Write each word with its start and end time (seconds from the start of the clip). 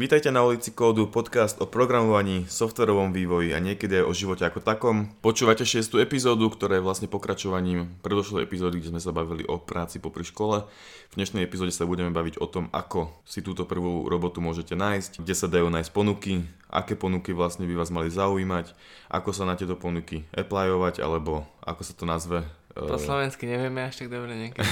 Vítajte 0.00 0.32
na 0.32 0.40
ulici 0.40 0.72
kódu, 0.72 1.12
podcast 1.12 1.60
o 1.60 1.68
programovaní, 1.68 2.48
softverovom 2.48 3.12
vývoji 3.12 3.52
a 3.52 3.60
niekedy 3.60 4.00
aj 4.00 4.08
o 4.08 4.16
živote 4.16 4.48
ako 4.48 4.64
takom. 4.64 5.12
Počúvate 5.20 5.68
6. 5.68 6.00
epizódu, 6.00 6.48
ktorá 6.48 6.80
je 6.80 6.86
vlastne 6.88 7.04
pokračovaním 7.04 7.84
predošlej 8.00 8.48
epizódy, 8.48 8.80
kde 8.80 8.96
sme 8.96 9.04
sa 9.04 9.12
bavili 9.12 9.44
o 9.44 9.60
práci 9.60 10.00
popri 10.00 10.24
škole. 10.24 10.64
V 11.12 11.14
dnešnej 11.20 11.44
epizóde 11.44 11.68
sa 11.68 11.84
budeme 11.84 12.16
baviť 12.16 12.40
o 12.40 12.48
tom, 12.48 12.72
ako 12.72 13.12
si 13.28 13.44
túto 13.44 13.68
prvú 13.68 14.08
robotu 14.08 14.40
môžete 14.40 14.72
nájsť, 14.72 15.20
kde 15.20 15.34
sa 15.36 15.52
dajú 15.52 15.68
nájsť 15.68 15.92
ponuky, 15.92 16.48
aké 16.72 16.96
ponuky 16.96 17.36
vlastne 17.36 17.68
by 17.68 17.76
vás 17.76 17.92
mali 17.92 18.08
zaujímať, 18.08 18.72
ako 19.12 19.36
sa 19.36 19.44
na 19.44 19.52
tieto 19.52 19.76
ponuky 19.76 20.24
applyovať, 20.32 21.04
alebo 21.04 21.44
ako 21.60 21.82
sa 21.84 21.92
to 21.92 22.08
nazve. 22.08 22.40
Po 22.72 22.96
slovensky 22.96 23.44
nevieme 23.44 23.84
až 23.84 24.00
tak 24.00 24.16
dobre 24.16 24.32
niekedy. 24.32 24.64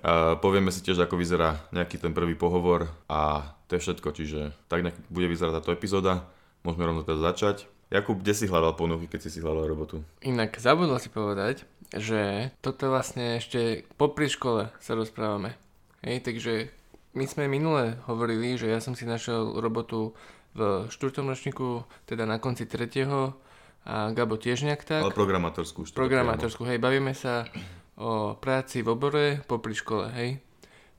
A 0.00 0.40
povieme 0.44 0.72
si 0.72 0.80
tiež, 0.80 1.04
ako 1.04 1.20
vyzerá 1.20 1.60
nejaký 1.68 2.00
ten 2.00 2.16
prvý 2.16 2.32
pohovor 2.32 2.88
a 3.12 3.52
to 3.74 3.82
je 3.82 3.86
všetko, 3.90 4.08
čiže 4.14 4.40
tak 4.70 4.86
nejak 4.86 4.94
bude 5.10 5.26
vyzerať 5.26 5.58
táto 5.58 5.74
epizóda. 5.74 6.30
Môžeme 6.62 6.86
rovno 6.86 7.02
teda 7.02 7.18
začať. 7.18 7.66
Jakub, 7.90 8.22
kde 8.22 8.30
si 8.30 8.46
hľadal 8.46 8.78
ponuky, 8.78 9.10
keď 9.10 9.26
si 9.26 9.34
si 9.34 9.42
hľadal 9.42 9.66
robotu? 9.66 10.06
Inak 10.22 10.62
zabudol 10.62 11.02
si 11.02 11.10
povedať, 11.10 11.66
že 11.90 12.54
toto 12.62 12.86
vlastne 12.86 13.42
ešte 13.42 13.82
popri 13.98 14.30
škole 14.30 14.70
sa 14.78 14.94
rozprávame. 14.94 15.58
Hej, 16.06 16.22
takže 16.22 16.70
my 17.18 17.26
sme 17.26 17.50
minule 17.50 17.98
hovorili, 18.06 18.54
že 18.54 18.70
ja 18.70 18.78
som 18.78 18.94
si 18.94 19.10
našiel 19.10 19.58
robotu 19.58 20.14
v 20.54 20.86
štvrtom 20.86 21.26
ročníku, 21.26 21.82
teda 22.06 22.30
na 22.30 22.38
konci 22.38 22.70
tretieho 22.70 23.34
a 23.82 24.14
Gabo 24.14 24.38
tiež 24.38 24.70
nejak 24.70 24.86
tak. 24.86 25.02
Ale 25.02 25.10
programátorskú 25.10 25.82
teda 25.82 25.98
Programátorskú, 25.98 26.62
hej, 26.70 26.78
bavíme 26.78 27.10
sa 27.10 27.42
o 27.98 28.38
práci 28.38 28.86
v 28.86 28.94
obore 28.94 29.42
popri 29.50 29.74
škole, 29.74 30.14
hej. 30.14 30.38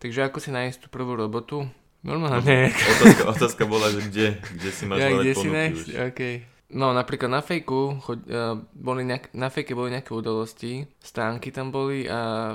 Takže 0.03 0.27
ako 0.27 0.43
si 0.43 0.51
nájsť 0.51 0.85
tú 0.85 0.87
prvú 0.91 1.15
robotu? 1.15 1.71
Normálne. 2.05 2.69
Otázka, 2.69 3.23
otázka 3.33 3.63
bola, 3.65 3.89
že 3.89 3.99
kde, 4.05 4.27
kde 4.37 4.69
si 4.69 4.83
máš 4.85 4.97
Ja, 5.01 5.09
kde 5.09 5.33
si 5.33 5.47
už. 5.49 5.89
Okay. 6.13 6.45
No 6.69 6.93
napríklad 6.93 7.33
na 7.33 7.41
fejku, 7.41 7.97
choď, 8.01 8.19
uh, 8.29 8.57
boli 8.73 9.01
nejak, 9.05 9.33
na 9.33 9.49
fejke 9.49 9.73
boli 9.73 9.93
nejaké 9.93 10.13
udalosti, 10.13 10.85
stánky 11.01 11.49
tam 11.49 11.73
boli 11.73 12.05
a 12.05 12.53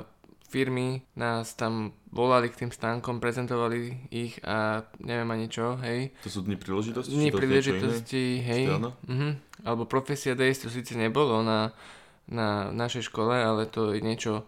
firmy 0.50 1.02
nás 1.14 1.54
tam 1.54 1.94
volali 2.10 2.50
k 2.50 2.66
tým 2.66 2.70
stánkom, 2.74 3.22
prezentovali 3.22 4.10
ich 4.10 4.38
a 4.42 4.82
neviem 4.98 5.30
ani 5.30 5.46
čo, 5.46 5.78
hej. 5.78 6.10
To 6.26 6.30
sú 6.30 6.42
dni 6.42 6.58
príležitosti? 6.58 7.14
Dni 7.14 7.30
príležitosti, 7.30 8.42
hej. 8.42 8.70
Áno? 8.70 8.98
Mhm. 9.06 9.62
Alebo 9.62 9.86
Profesia 9.86 10.34
Days, 10.34 10.58
to 10.58 10.72
síce 10.72 10.98
nebolo 10.98 11.42
na, 11.46 11.70
na 12.26 12.70
našej 12.74 13.10
škole, 13.10 13.34
ale 13.34 13.70
to 13.70 13.94
je 13.94 14.02
niečo 14.02 14.42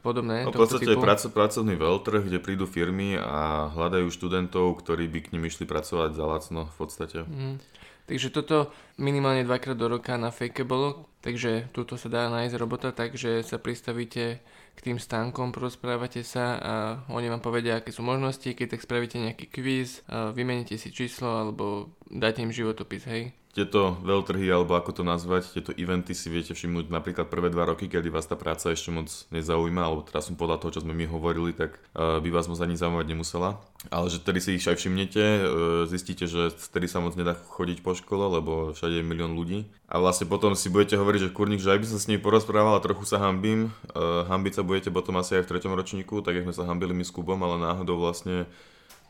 podobné. 0.00 0.46
No, 0.46 0.54
v 0.54 0.64
podstate 0.64 0.88
je 0.88 1.00
praco, 1.00 1.28
pracovný 1.28 1.76
veľtrh, 1.76 2.24
kde 2.28 2.38
prídu 2.40 2.64
firmy 2.64 3.18
a 3.18 3.68
hľadajú 3.74 4.08
študentov, 4.08 4.80
ktorí 4.80 5.10
by 5.10 5.18
k 5.26 5.30
nim 5.36 5.44
išli 5.44 5.68
pracovať 5.68 6.16
za 6.16 6.24
lacno 6.24 6.60
v 6.72 6.76
podstate. 6.78 7.18
Mhm. 7.26 7.60
Takže 8.02 8.34
toto 8.34 8.74
minimálne 8.98 9.46
dvakrát 9.46 9.78
do 9.78 9.86
roka 9.86 10.18
na 10.18 10.34
fejke 10.34 10.66
bolo, 10.66 11.06
takže 11.22 11.70
tuto 11.70 11.94
sa 11.94 12.10
dá 12.10 12.26
nájsť 12.28 12.54
robota 12.58 12.90
tak, 12.90 13.14
že 13.14 13.46
sa 13.46 13.62
pristavíte 13.62 14.42
k 14.74 14.80
tým 14.82 14.98
stánkom, 14.98 15.54
porozprávate 15.54 16.26
sa 16.26 16.58
a 16.58 16.74
oni 17.14 17.30
vám 17.30 17.38
povedia, 17.38 17.78
aké 17.78 17.94
sú 17.94 18.02
možnosti, 18.02 18.50
keď 18.58 18.74
tak 18.74 18.82
spravíte 18.82 19.22
nejaký 19.22 19.46
kvíz, 19.46 20.02
vymeníte 20.10 20.74
si 20.82 20.90
číslo 20.90 21.30
alebo 21.30 21.94
dáte 22.10 22.42
im 22.42 22.50
životopis, 22.50 23.06
hej. 23.06 23.30
Tieto 23.52 24.00
veľtrhy, 24.00 24.48
alebo 24.48 24.80
ako 24.80 24.96
to 24.96 25.02
nazvať, 25.04 25.52
tieto 25.52 25.76
eventy 25.76 26.16
si 26.16 26.32
viete 26.32 26.56
všimnúť 26.56 26.88
napríklad 26.88 27.28
prvé 27.28 27.52
dva 27.52 27.68
roky, 27.68 27.84
kedy 27.84 28.08
vás 28.08 28.24
tá 28.24 28.32
práca 28.32 28.72
ešte 28.72 28.88
moc 28.88 29.12
nezaujíma, 29.28 29.84
alebo 29.84 30.00
teraz 30.08 30.32
som 30.32 30.40
podľa 30.40 30.56
toho, 30.56 30.72
čo 30.72 30.80
sme 30.80 30.96
my 30.96 31.04
hovorili, 31.04 31.52
tak 31.52 31.76
uh, 31.92 32.16
by 32.24 32.32
vás 32.32 32.48
moc 32.48 32.56
ani 32.64 32.80
zaujímať 32.80 33.12
nemusela. 33.12 33.60
Ale 33.92 34.08
že 34.08 34.24
tedy 34.24 34.40
si 34.40 34.56
ich 34.56 34.64
aj 34.64 34.80
všimnete, 34.80 35.20
uh, 35.20 35.44
zistíte, 35.84 36.24
že 36.24 36.48
vtedy 36.48 36.88
sa 36.88 37.04
moc 37.04 37.12
nedá 37.12 37.36
chodiť 37.36 37.84
po 37.84 37.92
škole, 37.92 38.24
lebo 38.40 38.72
všade 38.72 38.98
je 38.98 39.04
milión 39.04 39.36
ľudí. 39.36 39.68
A 39.84 40.00
vlastne 40.00 40.24
potom 40.24 40.56
si 40.56 40.72
budete 40.72 40.96
hovoriť, 40.96 41.28
že 41.28 41.36
kurník, 41.36 41.60
že 41.60 41.76
aj 41.76 41.80
by 41.84 41.86
som 41.92 41.98
s 42.00 42.08
nimi 42.08 42.24
porozprával 42.24 42.80
a 42.80 42.80
trochu 42.80 43.04
sa 43.04 43.20
hambím. 43.20 43.68
Uh, 43.92 44.24
hambiť 44.32 44.56
sa 44.56 44.62
budete 44.64 44.88
potom 44.88 45.20
asi 45.20 45.36
aj 45.36 45.44
v 45.44 45.50
treťom 45.52 45.76
ročníku, 45.76 46.24
tak 46.24 46.40
sme 46.40 46.56
sa 46.56 46.64
hambili 46.64 46.96
my 46.96 47.04
s 47.04 47.12
Kubom, 47.12 47.36
ale 47.44 47.60
náhodou 47.60 48.00
vlastne 48.00 48.48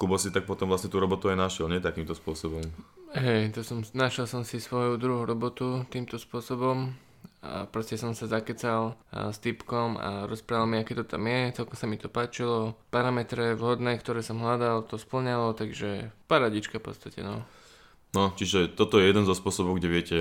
Kubo 0.03 0.19
si 0.19 0.35
tak 0.35 0.51
potom 0.51 0.67
vlastne 0.67 0.91
tú 0.91 0.99
robotu 0.99 1.31
aj 1.31 1.39
našiel, 1.39 1.71
nie 1.71 1.79
takýmto 1.79 2.19
spôsobom. 2.19 2.67
Hej, 3.13 3.53
to 3.53 3.61
som, 3.61 3.85
našiel 3.93 4.25
som 4.25 4.41
si 4.41 4.57
svoju 4.57 4.97
druhú 4.97 5.29
robotu 5.29 5.85
týmto 5.93 6.17
spôsobom 6.17 6.97
a 7.45 7.69
proste 7.69 8.01
som 8.01 8.17
sa 8.17 8.25
zakecal 8.25 8.97
s 9.13 9.37
typkom 9.37 10.01
a 10.01 10.25
rozprával 10.25 10.65
mi, 10.65 10.81
aké 10.81 10.97
to 10.97 11.05
tam 11.05 11.29
je, 11.29 11.53
celkom 11.53 11.77
sa 11.77 11.85
mi 11.85 12.01
to 12.01 12.09
páčilo, 12.09 12.73
parametre 12.89 13.53
vhodné, 13.53 14.01
ktoré 14.01 14.25
som 14.25 14.41
hľadal, 14.41 14.89
to 14.89 14.97
splňalo, 14.97 15.53
takže 15.53 16.09
paradička 16.25 16.81
v 16.81 16.89
podstate, 16.89 17.21
no. 17.21 17.45
No, 18.13 18.29
čiže 18.37 18.69
toto 18.69 19.01
je 19.01 19.09
jeden 19.09 19.25
zo 19.25 19.33
spôsobov, 19.33 19.81
kde 19.81 19.89
viete 19.89 20.19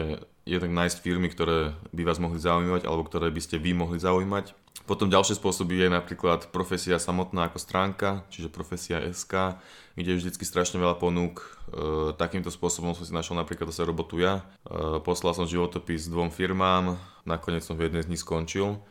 jednak 0.47 0.71
nájsť 0.71 1.03
firmy, 1.03 1.27
ktoré 1.27 1.75
by 1.91 2.07
vás 2.07 2.23
mohli 2.23 2.39
zaujímať 2.39 2.87
alebo 2.87 3.03
ktoré 3.03 3.27
by 3.27 3.41
ste 3.43 3.59
vy 3.59 3.75
mohli 3.75 3.99
zaujímať. 3.99 4.55
Potom 4.87 5.11
ďalšie 5.11 5.37
spôsoby 5.37 5.85
je 5.85 5.89
napríklad 5.91 6.49
profesia 6.55 6.97
samotná 6.97 7.51
ako 7.51 7.59
stránka, 7.59 8.23
čiže 8.31 8.49
profesia 8.49 9.03
SK, 9.11 9.59
kde 9.93 10.15
je 10.15 10.19
vždycky 10.23 10.43
strašne 10.47 10.79
veľa 10.79 10.97
ponúk. 10.97 11.43
E, 11.69 12.15
takýmto 12.15 12.49
spôsobom 12.49 12.95
som 12.95 13.03
si 13.05 13.13
našiel 13.13 13.37
napríklad 13.37 13.69
zase 13.69 13.85
robotu 13.85 14.23
ja. 14.23 14.41
E, 14.65 15.03
poslal 15.03 15.35
som 15.35 15.45
životopis 15.45 16.07
dvom 16.07 16.31
firmám, 16.31 16.97
nakoniec 17.27 17.61
som 17.61 17.75
v 17.75 17.91
jednej 17.91 18.07
z 18.07 18.09
nich 18.09 18.23
skončil 18.23 18.81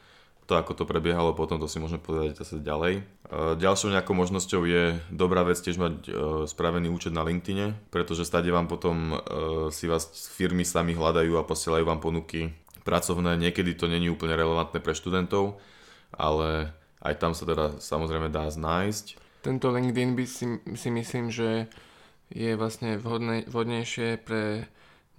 to, 0.51 0.59
ako 0.59 0.83
to 0.83 0.83
prebiehalo, 0.83 1.31
potom 1.31 1.63
to 1.63 1.71
si 1.71 1.79
môžeme 1.79 2.03
povedať 2.03 2.43
zase 2.43 2.59
ďalej. 2.59 2.99
E, 2.99 3.03
Ďalšou 3.55 3.95
nejakou 3.95 4.19
možnosťou 4.19 4.67
je 4.67 4.99
dobrá 5.15 5.47
vec 5.47 5.63
tiež 5.63 5.79
mať 5.79 5.95
e, 6.03 6.11
spravený 6.51 6.91
účet 6.91 7.15
na 7.15 7.23
LinkedIne, 7.23 7.79
pretože 7.95 8.27
stade 8.27 8.51
vám 8.51 8.67
potom 8.67 9.15
e, 9.15 9.17
si 9.71 9.87
vás 9.87 10.11
firmy 10.35 10.67
sami 10.67 10.99
hľadajú 10.99 11.39
a 11.39 11.47
posielajú 11.47 11.87
vám 11.87 12.03
ponuky 12.03 12.51
pracovné. 12.83 13.39
Niekedy 13.39 13.79
to 13.79 13.87
není 13.87 14.11
úplne 14.11 14.35
relevantné 14.35 14.83
pre 14.83 14.91
študentov, 14.91 15.63
ale 16.19 16.75
aj 17.07 17.15
tam 17.23 17.31
sa 17.31 17.47
teda 17.47 17.79
samozrejme 17.79 18.27
dá 18.35 18.51
nájsť. 18.51 19.23
Tento 19.47 19.71
LinkedIn 19.71 20.19
by 20.19 20.25
si, 20.27 20.47
si 20.75 20.91
myslím, 20.91 21.31
že 21.31 21.71
je 22.35 22.59
vlastne 22.59 22.99
vhodné, 22.99 23.47
vhodnejšie 23.47 24.19
pre 24.19 24.67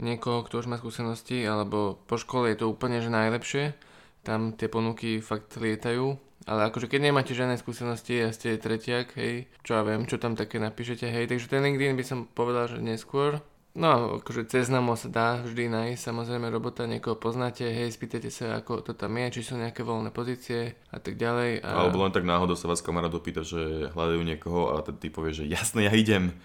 niekoho, 0.04 0.44
kto 0.44 0.60
už 0.60 0.68
má 0.68 0.76
skúsenosti, 0.76 1.40
alebo 1.48 2.04
po 2.04 2.20
škole 2.20 2.52
je 2.52 2.60
to 2.60 2.68
úplne 2.68 3.00
že 3.00 3.08
najlepšie. 3.08 3.91
Tam 4.22 4.54
tie 4.54 4.70
ponuky 4.70 5.18
fakt 5.20 5.58
lietajú. 5.58 6.18
Ale 6.50 6.74
akože 6.74 6.90
keď 6.90 7.00
nemáte 7.10 7.38
žiadne 7.38 7.54
skúsenosti 7.62 8.18
a 8.26 8.34
ste 8.34 8.58
tretiak, 8.58 9.14
hej, 9.14 9.46
čo 9.62 9.78
ja 9.78 9.86
viem, 9.86 10.10
čo 10.10 10.18
tam 10.18 10.34
také 10.34 10.58
napíšete, 10.58 11.06
hej, 11.06 11.30
takže 11.30 11.46
ten 11.46 11.62
LinkedIn 11.62 11.94
by 11.94 12.06
som 12.06 12.26
povedal, 12.26 12.66
že 12.66 12.82
neskôr. 12.82 13.46
No, 13.72 14.20
akože 14.20 14.52
cez 14.52 14.68
znamo 14.68 15.00
sa 15.00 15.08
dá 15.08 15.40
vždy 15.40 15.72
nájsť, 15.72 16.02
samozrejme 16.02 16.52
robota, 16.52 16.84
niekoho 16.90 17.16
poznáte, 17.16 17.64
hej, 17.64 17.96
spýtajte 17.96 18.28
sa, 18.28 18.60
ako 18.60 18.84
to 18.84 18.92
tam 18.98 19.16
je, 19.16 19.40
či 19.40 19.48
sú 19.48 19.56
nejaké 19.56 19.86
voľné 19.86 20.12
pozície 20.12 20.76
a 20.92 21.00
tak 21.00 21.16
ďalej. 21.16 21.64
A... 21.64 21.88
Alebo 21.88 22.04
len 22.04 22.12
tak 22.12 22.28
náhodou 22.28 22.60
sa 22.60 22.68
vás 22.68 22.84
kamarát 22.84 23.14
dopýta, 23.14 23.48
že 23.48 23.88
hľadajú 23.96 24.22
niekoho 24.28 24.76
a 24.76 24.84
ten 24.84 25.00
typ 25.00 25.16
povie, 25.16 25.32
že 25.32 25.48
jasne, 25.48 25.88
ja 25.88 25.94
idem. 25.96 26.36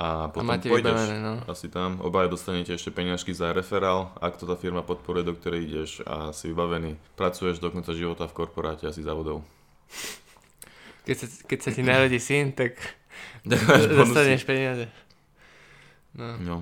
A 0.00 0.32
potom 0.32 0.48
máte 0.48 0.72
pôjdeš 0.72 0.96
vybavené, 0.96 1.16
no. 1.20 1.44
asi 1.44 1.68
tam. 1.68 2.00
Obaja 2.00 2.32
dostanete 2.32 2.72
ešte 2.72 2.88
peniažky 2.88 3.36
za 3.36 3.52
referál, 3.52 4.16
ak 4.16 4.40
to 4.40 4.48
tá 4.48 4.56
firma 4.56 4.80
podporuje, 4.80 5.28
do 5.28 5.36
ktorej 5.36 5.60
ideš 5.68 5.90
a 6.08 6.32
si 6.32 6.48
vybavený. 6.48 6.96
Pracuješ 7.20 7.60
do 7.60 7.68
konca 7.68 7.92
života 7.92 8.24
v 8.24 8.32
korporáte 8.32 8.88
asi 8.88 9.04
závodov. 9.04 9.44
Keď 11.04 11.16
sa, 11.20 11.26
keď 11.44 11.58
sa 11.60 11.70
ti 11.76 11.82
narodí 11.84 12.16
syn, 12.16 12.56
tak 12.56 12.80
dostaneš 14.00 14.48
peniaze. 14.48 14.88
No. 16.16 16.40
No. 16.40 16.56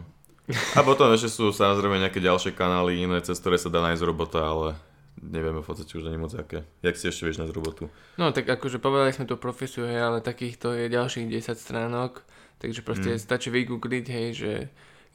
A 0.74 0.82
potom 0.82 1.14
ešte 1.14 1.30
sú 1.30 1.54
samozrejme 1.54 2.02
nejaké 2.02 2.18
ďalšie 2.18 2.58
kanály 2.58 3.06
iné, 3.06 3.22
cez 3.22 3.38
ktoré 3.38 3.54
sa 3.54 3.70
dá 3.70 3.78
nájsť 3.84 4.02
robota, 4.02 4.42
ale 4.42 4.74
nevieme 5.22 5.62
v 5.62 5.68
podstate 5.68 5.94
už 5.94 6.10
ani 6.10 6.18
moc 6.18 6.34
aké. 6.34 6.66
Jak 6.82 6.98
si 6.98 7.06
ešte 7.06 7.22
vieš 7.28 7.38
nájsť 7.38 7.54
robotu? 7.54 7.86
no 8.18 8.32
tak 8.34 8.50
akože 8.50 8.82
povedali 8.82 9.14
sme 9.14 9.28
tú 9.28 9.38
profesiu, 9.38 9.84
hej, 9.84 10.00
ale 10.00 10.18
takýchto 10.24 10.74
je 10.74 10.90
ďalších 10.90 11.28
10 11.28 11.54
stránok, 11.54 12.24
takže 12.58 12.80
proste 12.82 13.14
Mm. 13.14 13.20
stačí 13.22 13.48
vygoogliť, 13.50 14.06
hej, 14.10 14.28
že 14.34 14.52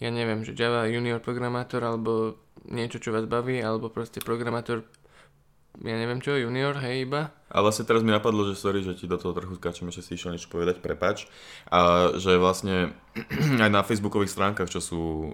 ja 0.01 0.09
neviem, 0.09 0.43
že 0.43 0.57
Java 0.57 0.89
junior 0.89 1.21
programátor 1.23 1.83
alebo 1.83 2.39
niečo, 2.67 2.99
čo 2.99 3.11
vás 3.11 3.27
baví, 3.29 3.59
alebo 3.61 3.87
proste 3.87 4.19
programátor 4.23 4.83
ja 5.81 5.97
neviem 5.97 6.21
čo, 6.21 6.37
junior, 6.37 6.77
hej, 6.85 7.09
iba. 7.09 7.33
A 7.49 7.57
vlastne 7.65 7.81
teraz 7.81 8.05
mi 8.05 8.13
napadlo, 8.13 8.45
že 8.45 8.53
sorry, 8.53 8.85
že 8.85 8.93
ti 8.93 9.09
do 9.09 9.17
toho 9.17 9.33
trochu 9.33 9.57
skáčem, 9.57 9.89
že 9.89 10.05
si 10.05 10.13
išiel 10.13 10.37
niečo 10.37 10.45
povedať, 10.53 10.77
prepač. 10.85 11.25
A 11.73 12.13
že 12.13 12.37
vlastne 12.37 12.93
aj 13.63 13.71
na 13.73 13.81
facebookových 13.81 14.37
stránkach, 14.37 14.69
čo 14.69 14.77
sú 14.77 15.01
e, 15.01 15.29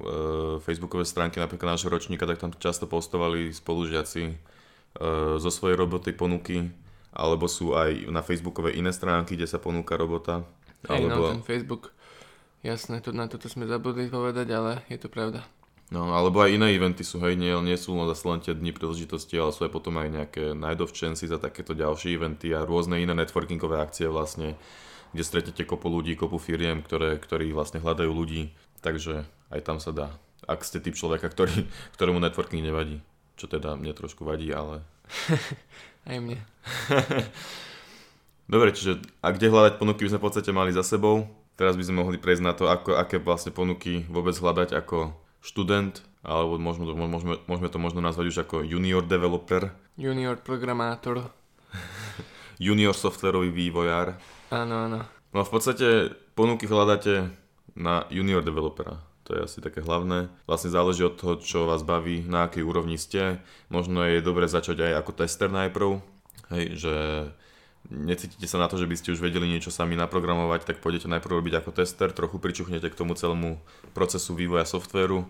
facebookové 0.63 1.03
stránky 1.03 1.43
napríklad 1.43 1.75
nášho 1.75 1.91
ročníka, 1.91 2.23
tak 2.23 2.39
tam 2.39 2.55
často 2.55 2.87
postovali 2.87 3.51
spolužiaci 3.51 4.23
e, 4.31 4.33
zo 5.43 5.51
svojej 5.51 5.75
roboty 5.75 6.15
ponuky, 6.15 6.71
alebo 7.11 7.51
sú 7.51 7.75
aj 7.75 8.07
na 8.07 8.23
facebookové 8.23 8.79
iné 8.79 8.95
stránky, 8.95 9.35
kde 9.35 9.47
sa 9.47 9.59
ponúka 9.59 9.99
robota. 9.99 10.47
Hej, 10.87 11.03
no, 11.03 11.19
Alebo, 11.19 11.35
ten 11.35 11.43
Facebook, 11.43 11.91
jasné, 12.65 12.99
to, 12.99 13.15
na 13.15 13.29
toto 13.29 13.47
sme 13.47 13.69
zabudli 13.69 14.11
povedať, 14.11 14.47
ale 14.51 14.71
je 14.91 14.97
to 14.99 15.11
pravda. 15.11 15.45
no, 15.89 16.11
alebo 16.13 16.43
aj 16.43 16.55
iné 16.55 16.75
eventy 16.75 17.01
sú, 17.01 17.17
hej, 17.23 17.39
nie, 17.39 17.51
nie 17.65 17.77
sú 17.79 17.97
zase 18.13 18.23
len 18.29 18.39
tie 18.39 18.53
dni 18.53 18.71
príležitosti, 18.75 19.39
ale 19.39 19.55
sú 19.55 19.65
aj 19.65 19.71
potom 19.73 19.97
aj 19.97 20.09
nejaké 20.09 20.43
najdovčenci 20.53 21.25
za 21.25 21.41
takéto 21.41 21.73
ďalšie 21.73 22.13
eventy 22.13 22.53
a 22.53 22.67
rôzne 22.67 23.01
iné 23.01 23.17
networkingové 23.17 23.81
akcie 23.81 24.05
vlastne 24.05 24.59
kde 25.13 25.23
stretnete 25.25 25.63
kopu 25.65 25.89
ľudí, 25.89 26.13
kopu 26.13 26.37
firiem, 26.37 26.85
ktoré, 26.85 27.17
ktorí 27.17 27.49
vlastne 27.49 27.81
hľadajú 27.81 28.11
ľudí, 28.13 28.53
takže 28.85 29.25
aj 29.49 29.61
tam 29.65 29.77
sa 29.81 29.89
dá. 29.89 30.07
Ak 30.45 30.65
ste 30.65 30.81
typ 30.81 30.93
človeka, 30.93 31.29
ktorý, 31.29 31.65
ktorému 31.97 32.21
networking 32.21 32.61
nevadí, 32.61 33.01
čo 33.37 33.49
teda 33.49 33.73
mne 33.73 33.93
trošku 33.97 34.25
vadí, 34.25 34.53
ale... 34.53 34.85
aj 36.09 36.17
mne. 36.21 36.37
Dobre, 38.53 38.73
čiže 38.73 39.01
a 39.21 39.29
kde 39.29 39.53
hľadať 39.53 39.77
ponuky 39.77 40.05
by 40.05 40.09
sme 40.13 40.21
v 40.21 40.25
podstate 40.25 40.49
mali 40.49 40.73
za 40.73 40.81
sebou. 40.81 41.29
Teraz 41.59 41.75
by 41.75 41.83
sme 41.83 41.99
mohli 41.99 42.15
prejsť 42.15 42.39
na 42.39 42.55
to, 42.55 42.71
ako, 42.71 42.95
aké 42.95 43.19
vlastne 43.19 43.51
ponuky 43.51 44.07
vôbec 44.07 44.31
hľadať 44.31 44.71
ako 44.79 45.11
študent, 45.43 45.99
alebo 46.23 46.55
to, 46.55 46.95
môžeme, 46.95 47.35
môžeme 47.51 47.67
to 47.67 47.75
možno 47.83 47.99
nazvať 47.99 48.31
už 48.31 48.37
ako 48.47 48.63
junior 48.63 49.03
developer. 49.03 49.75
Junior 49.99 50.39
programátor. 50.39 51.27
junior 52.63 52.95
softwarový 52.95 53.51
vývojár. 53.51 54.15
Áno, 54.55 54.87
áno. 54.87 54.99
No 55.35 55.43
v 55.43 55.51
podstate 55.51 56.15
ponuky 56.31 56.63
hľadáte 56.63 57.27
na 57.75 58.07
junior 58.07 58.39
developera. 58.39 59.03
To 59.27 59.35
je 59.35 59.43
asi 59.43 59.59
také 59.59 59.83
hlavné. 59.83 60.31
Vlastne 60.47 60.71
záleží 60.71 61.03
od 61.03 61.19
toho, 61.19 61.43
čo 61.43 61.67
vás 61.67 61.83
baví, 61.83 62.23
na 62.23 62.47
akej 62.47 62.63
úrovni 62.63 62.95
ste. 62.95 63.43
Možno 63.67 64.07
je 64.07 64.23
dobre 64.23 64.47
začať 64.47 64.89
aj 64.89 65.03
ako 65.03 65.11
tester 65.11 65.51
najprv. 65.51 65.99
Hej, 66.55 66.65
že 66.79 66.95
necítite 67.87 68.43
sa 68.45 68.59
na 68.59 68.67
to, 68.67 68.75
že 68.75 68.85
by 68.85 68.95
ste 68.99 69.15
už 69.15 69.23
vedeli 69.23 69.47
niečo 69.47 69.71
sami 69.71 69.95
naprogramovať, 69.95 70.67
tak 70.67 70.77
pôjdete 70.83 71.07
najprv 71.07 71.39
robiť 71.39 71.53
ako 71.63 71.71
tester, 71.71 72.11
trochu 72.11 72.37
pričuchnete 72.37 72.91
k 72.91 72.99
tomu 72.99 73.15
celému 73.15 73.57
procesu 73.95 74.35
vývoja 74.35 74.67
softvéru, 74.67 75.23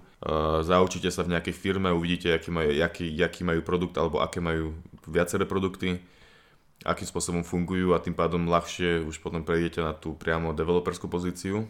zaučíte 0.65 1.13
sa 1.13 1.23
v 1.23 1.37
nejakej 1.37 1.55
firme, 1.55 1.93
uvidíte, 1.93 2.33
aký 2.33 2.49
majú, 2.51 2.69
aký, 2.81 3.05
aký 3.21 3.41
majú 3.47 3.61
produkt 3.63 3.95
alebo 3.95 4.19
aké 4.19 4.43
majú 4.43 4.75
viaceré 5.07 5.47
produkty, 5.47 6.03
akým 6.83 7.07
spôsobom 7.07 7.43
fungujú 7.47 7.95
a 7.95 8.03
tým 8.03 8.17
pádom 8.17 8.49
ľahšie 8.49 9.07
už 9.07 9.23
potom 9.23 9.45
prejdete 9.47 9.79
na 9.79 9.95
tú 9.95 10.15
priamo 10.19 10.51
developerskú 10.51 11.07
pozíciu. 11.07 11.63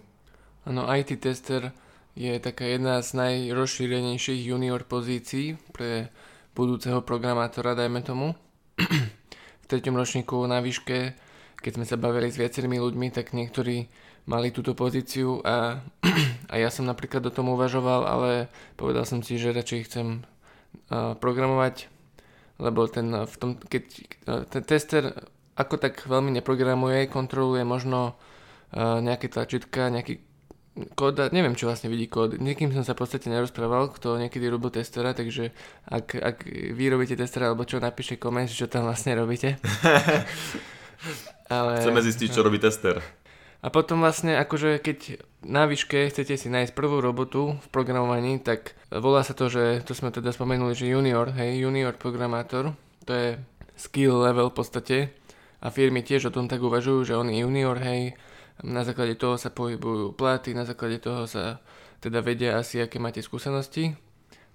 Áno, 0.66 0.90
IT 0.90 1.22
tester 1.22 1.70
je 2.18 2.34
taká 2.42 2.66
jedna 2.66 3.00
z 3.06 3.14
najrozšírenejších 3.16 4.42
junior 4.42 4.82
pozícií 4.84 5.62
pre 5.70 6.10
budúceho 6.58 7.06
programátora, 7.06 7.78
dajme 7.78 8.02
tomu 8.02 8.34
treťom 9.70 9.94
ročníku 9.94 10.42
na 10.50 10.60
výške, 10.60 11.14
keď 11.62 11.72
sme 11.78 11.86
sa 11.86 12.02
bavili 12.02 12.34
s 12.34 12.42
viacerými 12.42 12.82
ľuďmi, 12.82 13.14
tak 13.14 13.38
niektorí 13.38 13.86
mali 14.26 14.50
túto 14.50 14.74
pozíciu 14.74 15.46
a, 15.46 15.86
a 16.52 16.56
ja 16.58 16.70
som 16.74 16.90
napríklad 16.90 17.22
o 17.30 17.34
tom 17.34 17.54
uvažoval, 17.54 18.10
ale 18.10 18.50
povedal 18.74 19.06
som 19.06 19.22
si, 19.22 19.38
že 19.38 19.54
radšej 19.54 19.80
chcem 19.90 20.08
uh, 20.90 21.14
programovať, 21.18 21.90
lebo 22.58 22.90
ten, 22.90 23.10
v 23.14 23.36
tom, 23.38 23.56
keď, 23.58 23.84
ten 24.52 24.64
tester 24.66 25.16
ako 25.60 25.76
tak 25.76 26.06
veľmi 26.08 26.32
neprogramuje, 26.40 27.12
kontroluje 27.12 27.66
možno 27.68 28.16
uh, 28.16 29.02
nejaké 29.04 29.28
tlačítka, 29.28 29.92
nejaký 29.92 30.29
kód, 30.96 31.20
neviem 31.34 31.56
čo 31.56 31.68
vlastne 31.68 31.92
vidí 31.92 32.08
kód. 32.08 32.40
Niekým 32.40 32.72
som 32.72 32.84
sa 32.86 32.96
v 32.96 33.04
podstate 33.04 33.28
nerozprával, 33.28 33.92
kto 33.92 34.20
niekedy 34.20 34.48
robil 34.48 34.72
testera, 34.72 35.12
takže 35.12 35.52
ak, 35.88 36.16
ak 36.16 36.38
vy 36.48 36.86
robíte 36.88 37.20
testera 37.20 37.52
alebo 37.52 37.68
čo, 37.68 37.82
napíšte 37.82 38.22
koment, 38.22 38.48
čo 38.48 38.70
tam 38.70 38.88
vlastne 38.88 39.16
robíte. 39.18 39.60
Ale... 41.54 41.82
Chceme 41.82 42.04
zistiť, 42.06 42.30
čo 42.30 42.46
robí 42.46 42.62
tester. 42.62 43.02
A 43.60 43.68
potom 43.68 44.00
vlastne 44.00 44.40
akože 44.40 44.80
keď 44.80 45.20
na 45.44 45.68
výške 45.68 46.08
chcete 46.08 46.40
si 46.40 46.48
nájsť 46.48 46.72
prvú 46.72 47.04
robotu 47.04 47.60
v 47.60 47.68
programovaní, 47.72 48.40
tak 48.40 48.76
volá 48.88 49.20
sa 49.24 49.36
to, 49.36 49.52
že 49.52 49.84
to 49.84 49.92
sme 49.92 50.16
teda 50.16 50.32
spomenuli, 50.32 50.72
že 50.72 50.88
junior, 50.88 51.36
hej, 51.36 51.68
junior 51.68 51.92
programátor, 51.96 52.72
to 53.04 53.12
je 53.12 53.28
skill 53.76 54.20
level 54.24 54.48
v 54.52 54.56
podstate 54.56 54.98
a 55.60 55.68
firmy 55.68 56.04
tiež 56.04 56.32
o 56.32 56.36
tom 56.36 56.48
tak 56.48 56.64
uvažujú, 56.64 57.04
že 57.04 57.20
on 57.20 57.28
je 57.28 57.44
junior, 57.44 57.76
hej, 57.84 58.16
na 58.64 58.84
základe 58.84 59.16
toho 59.16 59.40
sa 59.40 59.52
pohybujú 59.52 60.16
platy, 60.16 60.52
na 60.52 60.68
základe 60.68 61.00
toho 61.00 61.26
sa 61.28 61.64
teda 62.00 62.24
vedia 62.24 62.60
asi, 62.60 62.80
aké 62.80 63.00
máte 63.00 63.20
skúsenosti. 63.20 63.96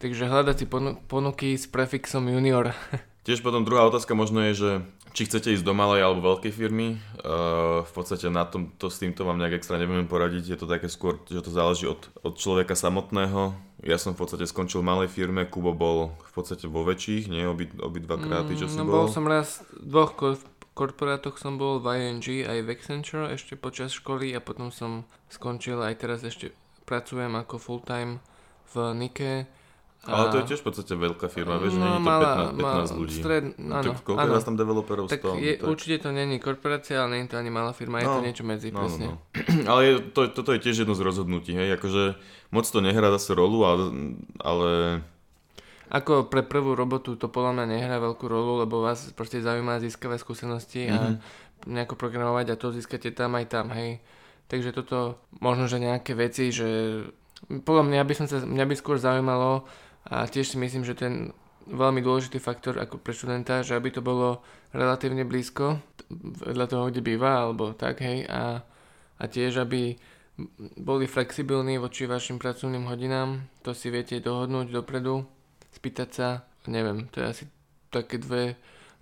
Takže 0.00 0.28
hľadať 0.28 0.56
si 0.64 0.66
ponuky 1.08 1.56
s 1.56 1.64
prefixom 1.70 2.28
junior. 2.28 2.76
Tiež 3.26 3.40
potom 3.40 3.64
druhá 3.64 3.88
otázka 3.88 4.12
možno 4.12 4.44
je, 4.52 4.52
že 4.52 4.70
či 5.16 5.30
chcete 5.30 5.54
ísť 5.54 5.64
do 5.64 5.72
malej 5.72 6.04
alebo 6.04 6.34
veľkej 6.34 6.52
firmy. 6.52 7.00
Uh, 7.22 7.86
v 7.86 7.92
podstate 7.94 8.28
na 8.28 8.44
tom, 8.44 8.74
to, 8.76 8.92
s 8.92 9.00
týmto 9.00 9.24
vám 9.24 9.40
nejak 9.40 9.62
extra 9.62 9.80
neviem 9.80 10.10
poradiť. 10.10 10.44
Je 10.44 10.58
to 10.60 10.66
také 10.68 10.90
skôr, 10.90 11.22
že 11.30 11.40
to 11.40 11.54
záleží 11.54 11.88
od, 11.88 12.04
od 12.20 12.34
človeka 12.36 12.76
samotného. 12.76 13.56
Ja 13.86 13.96
som 13.96 14.12
v 14.12 14.26
podstate 14.26 14.44
skončil 14.44 14.82
v 14.82 14.90
malej 14.90 15.08
firme, 15.08 15.48
Kubo 15.48 15.72
bol 15.72 16.12
v 16.20 16.32
podstate 16.34 16.66
vo 16.66 16.84
väčších, 16.84 17.30
nie 17.30 17.46
obi, 17.46 17.70
obi 17.80 18.02
dva 18.02 18.20
kráty, 18.20 18.58
čo 18.58 18.68
si 18.68 18.76
no, 18.76 18.84
bol. 18.84 19.06
bol 19.06 19.08
som 19.08 19.24
raz 19.24 19.62
v 19.72 19.88
dvoch 19.88 20.12
korporátoch 20.75 21.38
som 21.38 21.55
bol 21.56 21.79
v 21.79 22.11
ING 22.11 22.26
aj 22.26 22.59
v 22.67 22.69
Accenture 22.75 23.31
ešte 23.31 23.55
počas 23.55 23.94
školy 23.94 24.35
a 24.35 24.43
potom 24.43 24.75
som 24.75 25.06
skončil 25.31 25.79
aj 25.79 25.94
teraz 26.03 26.21
ešte 26.26 26.50
pracujem 26.85 27.32
ako 27.38 27.56
full 27.56 27.81
time 27.81 28.21
v 28.75 28.93
Nike. 28.99 29.47
A... 30.05 30.21
Ale 30.21 30.37
to 30.37 30.38
je 30.44 30.53
tiež 30.53 30.61
v 30.61 30.67
podstate 30.69 30.93
veľká 31.00 31.32
firma, 31.32 31.56
vieš, 31.56 31.81
no, 31.81 31.97
nie 31.97 31.97
je 31.97 31.97
to 31.97 32.05
malá, 32.05 32.32
15, 32.53 32.61
15 32.61 32.61
malá, 32.61 32.85
ľudí. 32.93 33.17
Stred, 33.25 33.44
áno, 33.56 33.82
tak 33.88 34.05
koľko 34.05 34.21
áno. 34.21 34.44
tam 34.44 34.56
developerov? 34.61 35.05
Tak, 35.09 35.23
100, 35.25 35.41
je, 35.41 35.53
tak... 35.56 35.65
určite 35.65 35.97
to 36.05 36.09
není 36.12 36.37
korporácia, 36.37 37.00
ale 37.00 37.11
nie 37.17 37.25
je 37.25 37.32
to 37.32 37.37
ani 37.41 37.49
malá 37.49 37.73
firma, 37.73 37.97
no, 37.97 38.03
je 38.05 38.09
to 38.12 38.21
no, 38.21 38.26
niečo 38.29 38.44
medzi, 38.44 38.69
no, 38.69 38.85
presne. 38.85 39.06
No, 39.09 39.17
no. 39.17 39.65
ale 39.65 39.81
je, 39.88 39.93
to, 40.12 40.21
toto 40.29 40.53
je 40.53 40.61
tiež 40.61 40.85
jedno 40.85 40.93
z 40.93 41.03
rozhodnutí, 41.09 41.56
hej, 41.56 41.73
akože 41.81 42.21
moc 42.53 42.69
to 42.69 42.79
nehrá 42.85 43.09
zase 43.17 43.32
rolu, 43.32 43.65
ale, 43.65 43.85
ale 44.44 44.69
ako 45.94 46.26
pre 46.26 46.43
prvú 46.43 46.75
robotu 46.75 47.14
to 47.14 47.31
podľa 47.31 47.55
mňa 47.55 47.67
nehrá 47.70 47.96
veľkú 48.02 48.26
rolu, 48.26 48.67
lebo 48.67 48.82
vás 48.82 49.14
proste 49.14 49.38
zaujíma 49.38 49.79
získavať 49.79 50.19
skúsenosti 50.26 50.91
mm-hmm. 50.91 50.99
a 50.99 51.00
mhm. 51.06 51.17
nejako 51.70 51.94
programovať 51.94 52.46
a 52.50 52.58
to 52.58 52.75
získate 52.75 53.14
tam 53.14 53.38
aj 53.38 53.46
tam, 53.46 53.70
hej. 53.70 54.02
Takže 54.50 54.76
toto 54.76 55.23
možno, 55.41 55.70
že 55.70 55.81
nejaké 55.81 56.12
veci, 56.12 56.50
že 56.50 57.00
podľa 57.64 57.85
mňa 57.88 58.02
by, 58.05 58.14
som 58.19 58.26
sa, 58.26 58.43
mňa 58.43 58.67
by 58.67 58.75
skôr 58.76 58.99
zaujímalo 58.99 59.64
a 60.05 60.29
tiež 60.29 60.52
si 60.52 60.56
myslím, 60.61 60.85
že 60.85 60.99
ten 60.99 61.32
veľmi 61.64 62.05
dôležitý 62.05 62.37
faktor 62.43 62.76
ako 62.76 63.00
pre 63.00 63.17
študenta, 63.17 63.64
že 63.64 63.73
aby 63.73 63.88
to 63.88 64.05
bolo 64.05 64.44
relatívne 64.76 65.25
blízko 65.25 65.81
vedľa 66.44 66.67
toho, 66.69 66.85
kde 66.93 67.00
býva, 67.00 67.49
alebo 67.49 67.73
tak, 67.73 68.05
hej, 68.05 68.29
a, 68.29 68.61
a 69.17 69.25
tiež, 69.25 69.64
aby 69.64 69.97
boli 70.76 71.06
flexibilní 71.08 71.81
voči 71.81 72.05
vašim 72.05 72.37
pracovným 72.37 72.85
hodinám, 72.85 73.49
to 73.64 73.73
si 73.73 73.88
viete 73.88 74.20
dohodnúť 74.20 74.69
dopredu, 74.75 75.25
spýtať 75.75 76.09
sa, 76.15 76.29
neviem, 76.71 77.11
to 77.11 77.21
je 77.21 77.26
asi 77.26 77.44
také 77.91 78.19
dve 78.23 78.55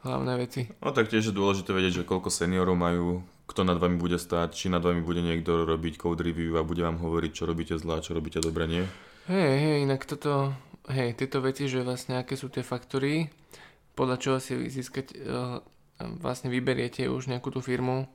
hlavné 0.03 0.33
veci. 0.37 0.69
No 0.83 0.91
tak 0.91 1.09
tiež 1.09 1.31
je 1.31 1.35
dôležité 1.35 1.71
vedieť, 1.71 2.03
že 2.03 2.09
koľko 2.09 2.29
seniorov 2.29 2.75
majú, 2.75 3.23
kto 3.47 3.63
nad 3.63 3.79
vami 3.79 3.97
bude 3.97 4.19
stáť, 4.19 4.57
či 4.57 4.67
nad 4.73 4.83
vami 4.83 5.01
bude 5.05 5.23
niekto 5.23 5.69
robiť 5.69 6.01
code 6.01 6.25
review 6.25 6.59
a 6.59 6.67
bude 6.67 6.83
vám 6.83 6.99
hovoriť, 6.99 7.31
čo 7.33 7.45
robíte 7.47 7.75
zlá, 7.79 8.03
čo 8.03 8.17
robíte 8.17 8.43
dobre, 8.43 8.67
nie? 8.67 8.85
Hej, 9.31 9.53
hej, 9.63 9.77
inak 9.87 10.03
toto, 10.03 10.51
hej, 10.91 11.15
tieto 11.15 11.39
veci, 11.39 11.71
že 11.71 11.87
vlastne 11.87 12.19
aké 12.19 12.35
sú 12.35 12.51
tie 12.51 12.67
faktory, 12.67 13.31
podľa 13.95 14.17
čoho 14.19 14.39
si 14.43 14.59
získať, 14.67 15.15
uh, 15.15 15.63
vlastne 16.19 16.51
vyberiete 16.51 17.07
už 17.07 17.31
nejakú 17.31 17.55
tú 17.55 17.63
firmu, 17.63 18.11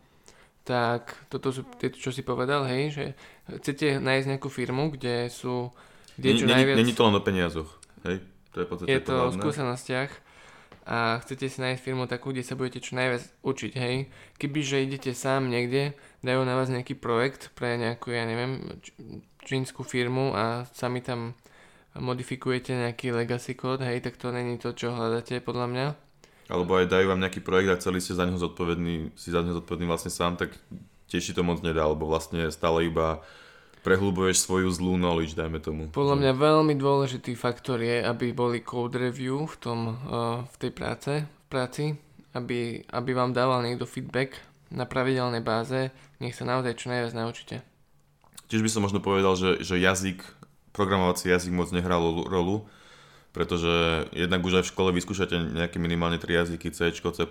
tak 0.68 1.16
toto 1.32 1.56
sú 1.56 1.64
tie, 1.80 1.88
čo 1.96 2.12
si 2.12 2.28
povedal, 2.28 2.68
hej, 2.68 2.84
že 2.92 3.06
chcete 3.48 4.04
nájsť 4.04 4.28
nejakú 4.36 4.52
firmu, 4.52 4.92
kde 4.92 5.32
sú, 5.32 5.72
kde 6.20 6.44
čo 6.44 6.44
najviac... 6.44 6.76
Není 6.76 6.92
to 6.92 7.08
len 7.08 7.16
o 7.16 7.24
peniazoch, 7.24 7.72
hej? 8.04 8.20
To 8.58 8.62
je, 8.66 8.68
podstate 8.68 8.90
je 8.90 9.02
to 9.06 9.14
o 9.14 9.30
skúsenostiach 9.30 10.10
a 10.88 11.22
chcete 11.22 11.46
si 11.52 11.60
nájsť 11.62 11.84
firmu 11.84 12.10
takú, 12.10 12.34
kde 12.34 12.42
sa 12.48 12.58
budete 12.58 12.82
čo 12.82 12.98
najviac 12.98 13.22
učiť, 13.44 13.74
hej. 13.76 14.10
Kebyže 14.40 14.82
idete 14.82 15.12
sám 15.14 15.52
niekde, 15.52 15.94
dajú 16.24 16.42
na 16.48 16.58
vás 16.58 16.72
nejaký 16.74 16.98
projekt 16.98 17.52
pre 17.54 17.76
nejakú, 17.78 18.16
ja 18.16 18.24
neviem, 18.26 18.82
čínsku 19.44 19.84
firmu 19.84 20.32
a 20.32 20.66
sami 20.74 21.04
tam 21.04 21.36
modifikujete 21.92 22.72
nejaký 22.74 23.12
legacy 23.12 23.54
kód, 23.54 23.84
hej, 23.84 24.00
tak 24.00 24.16
to 24.16 24.32
není 24.32 24.56
to, 24.58 24.72
čo 24.72 24.96
hľadáte 24.96 25.44
podľa 25.44 25.68
mňa. 25.70 25.86
Alebo 26.48 26.80
aj 26.80 26.88
dajú 26.88 27.12
vám 27.12 27.20
nejaký 27.20 27.44
projekt 27.44 27.68
a 27.68 27.80
chceli 27.84 28.00
ste 28.00 28.16
za 28.16 28.24
neho 28.24 28.40
zodpovedný, 28.40 29.12
si 29.20 29.30
za 29.36 29.44
neho 29.44 29.60
zodpovedný 29.60 29.92
vlastne 29.92 30.10
sám, 30.10 30.40
tak 30.40 30.56
tiež 31.12 31.36
to 31.36 31.44
moc 31.44 31.60
nedá, 31.60 31.84
alebo 31.84 32.08
vlastne 32.08 32.48
stále 32.48 32.88
iba 32.88 33.20
prehlubuješ 33.88 34.44
svoju 34.44 34.68
zlú 34.76 35.00
knowledge, 35.00 35.32
dajme 35.32 35.64
tomu. 35.64 35.88
Podľa 35.96 36.20
mňa 36.20 36.32
veľmi 36.36 36.76
dôležitý 36.76 37.40
faktor 37.40 37.80
je, 37.80 38.04
aby 38.04 38.36
boli 38.36 38.60
code 38.60 39.00
review 39.00 39.48
v, 39.48 39.56
tom, 39.56 39.80
uh, 39.96 40.44
v 40.44 40.56
tej 40.60 40.72
práce, 40.76 41.12
v 41.24 41.46
práci, 41.48 41.96
aby, 42.36 42.84
aby 42.84 43.12
vám 43.16 43.32
dával 43.32 43.64
niekto 43.64 43.88
feedback 43.88 44.36
na 44.68 44.84
pravidelnej 44.84 45.40
báze, 45.40 45.96
nech 46.20 46.36
sa 46.36 46.44
naozaj 46.44 46.76
čo 46.76 46.92
najviac 46.92 47.16
naučíte. 47.16 47.64
Tiež 48.52 48.60
by 48.60 48.72
som 48.72 48.84
možno 48.84 49.00
povedal, 49.00 49.40
že, 49.40 49.64
že 49.64 49.80
jazyk, 49.80 50.20
programovací 50.76 51.32
jazyk 51.32 51.56
moc 51.56 51.72
nehral 51.72 52.04
rolu, 52.28 52.68
pretože 53.38 53.70
jednak 54.18 54.42
už 54.42 54.60
aj 54.60 54.64
v 54.66 54.72
škole 54.74 54.90
vyskúšate 54.98 55.38
nejaké 55.54 55.78
minimálne 55.78 56.18
tri 56.18 56.34
jazyky, 56.34 56.74
C, 56.74 56.90
C++, 56.90 57.22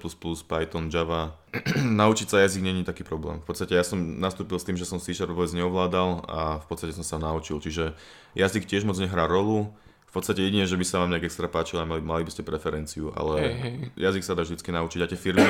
Python, 0.47 0.87
Java. 0.87 1.35
Naučiť 1.83 2.31
sa 2.31 2.47
jazyk 2.47 2.63
není 2.63 2.87
taký 2.87 3.03
problém. 3.03 3.43
V 3.43 3.51
podstate 3.51 3.75
ja 3.75 3.83
som 3.83 3.99
nastúpil 3.99 4.55
s 4.55 4.63
tým, 4.63 4.79
že 4.79 4.87
som 4.87 5.03
C 5.03 5.11
Sharp 5.11 5.35
vôbec 5.35 5.51
neovládal 5.51 6.23
a 6.31 6.63
v 6.63 6.67
podstate 6.71 6.95
som 6.95 7.03
sa 7.03 7.19
naučil. 7.19 7.59
Čiže 7.59 7.99
jazyk 8.39 8.71
tiež 8.71 8.87
moc 8.87 8.95
nehrá 9.03 9.27
rolu. 9.27 9.75
V 10.07 10.23
podstate 10.23 10.47
jedine, 10.47 10.63
že 10.71 10.79
by 10.79 10.87
sa 10.87 11.03
vám 11.03 11.11
nejak 11.11 11.27
extra 11.27 11.51
páčilo, 11.51 11.83
mali, 11.83 12.07
mali 12.07 12.23
by 12.23 12.31
ste 12.31 12.47
preferenciu, 12.47 13.11
ale 13.11 13.35
hey, 13.43 13.55
hey. 13.59 13.77
jazyk 13.99 14.23
sa 14.23 14.39
dá 14.39 14.47
vždy 14.47 14.63
naučiť 14.63 15.01
a 15.03 15.11
tie 15.11 15.19
firmy, 15.19 15.45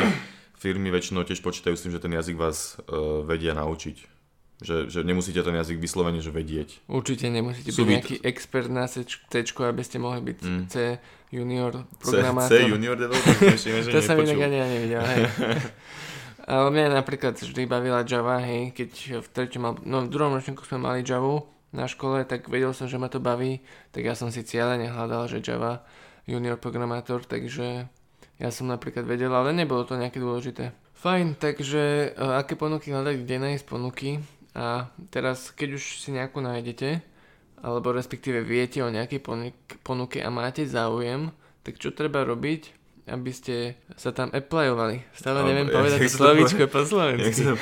firmy 0.56 0.88
väčšinou 0.88 1.22
tiež 1.22 1.44
počítajú 1.44 1.76
s 1.76 1.84
tým, 1.84 1.92
že 1.92 2.00
ten 2.00 2.16
jazyk 2.16 2.34
vás 2.40 2.80
uh, 2.88 3.20
vedia 3.28 3.52
naučiť. 3.52 4.15
Že, 4.56 4.88
že 4.88 5.04
nemusíte 5.04 5.36
ten 5.44 5.52
jazyk 5.52 5.76
vyslovene 5.76 6.24
že 6.24 6.32
vedieť. 6.32 6.88
Určite 6.88 7.28
nemusíte 7.28 7.76
Sú 7.76 7.84
byť 7.84 7.92
nejaký 7.92 8.16
expert 8.24 8.72
na 8.72 8.88
C, 8.88 9.04
C, 9.04 9.44
aby 9.44 9.82
ste 9.84 10.00
mohli 10.00 10.24
byť 10.24 10.38
Mm. 10.40 10.64
C 10.72 10.96
junior 11.28 11.84
C, 12.00 12.00
programátor. 12.00 12.56
C 12.56 12.64
junior 12.64 12.96
developer, 12.96 13.36
to 13.92 14.00
som 14.00 14.16
inak 14.16 14.40
ani 14.40 14.56
ja 14.56 14.66
nevidel, 14.66 15.02
hej. 15.04 15.22
Ale 16.46 16.70
mňa 16.70 17.02
napríklad 17.02 17.34
vždy 17.34 17.66
bavila 17.66 18.06
Java, 18.06 18.38
hej, 18.38 18.70
keď 18.70 19.18
v 19.18 19.28
treťom, 19.34 19.82
no 19.82 20.06
v 20.06 20.12
druhom 20.14 20.30
ročníku 20.30 20.62
sme 20.62 20.78
mali 20.78 21.02
Javu 21.02 21.42
na 21.74 21.90
škole, 21.90 22.22
tak 22.22 22.46
vedel 22.46 22.70
som, 22.70 22.86
že 22.86 23.02
ma 23.02 23.10
to 23.10 23.18
baví, 23.18 23.60
tak 23.90 24.06
ja 24.06 24.14
som 24.14 24.30
si 24.30 24.46
cieľene 24.46 24.86
hľadal, 24.86 25.26
že 25.26 25.42
Java 25.42 25.82
junior 26.22 26.54
programátor, 26.56 27.26
takže 27.26 27.90
ja 28.38 28.48
som 28.54 28.70
napríklad 28.70 29.02
vedel, 29.08 29.34
ale 29.34 29.50
nebolo 29.50 29.82
to 29.82 29.98
nejaké 29.98 30.22
dôležité. 30.22 30.70
Fajn, 30.96 31.36
takže 31.36 32.14
uh, 32.14 32.40
aké 32.40 32.56
ponuky 32.56 32.94
hľadať, 32.94 33.26
kde 33.26 33.36
nájsť 33.42 33.64
ponuky 33.68 34.22
a 34.56 34.88
teraz 35.06 35.52
keď 35.52 35.76
už 35.76 36.00
si 36.00 36.08
nejakú 36.10 36.40
nájdete, 36.40 37.04
alebo 37.58 37.92
respektíve 37.92 38.40
viete 38.40 38.80
o 38.80 38.88
nejakej 38.88 39.20
ponuk- 39.20 39.52
ponuke 39.82 40.16
a 40.16 40.28
máte 40.28 40.64
záujem, 40.64 41.28
tak 41.60 41.76
čo 41.76 41.90
treba 41.90 42.24
robiť, 42.24 42.72
aby 43.06 43.30
ste 43.30 43.56
sa 43.94 44.10
tam 44.10 44.32
applyovali. 44.32 45.04
Stále 45.12 45.40
Alebo- 45.40 45.50
neviem 45.50 45.68
povedať 45.68 45.98
to 46.00 46.10
slovíčko 46.10 46.64
po 46.66 46.82
slovensky. 46.82 47.52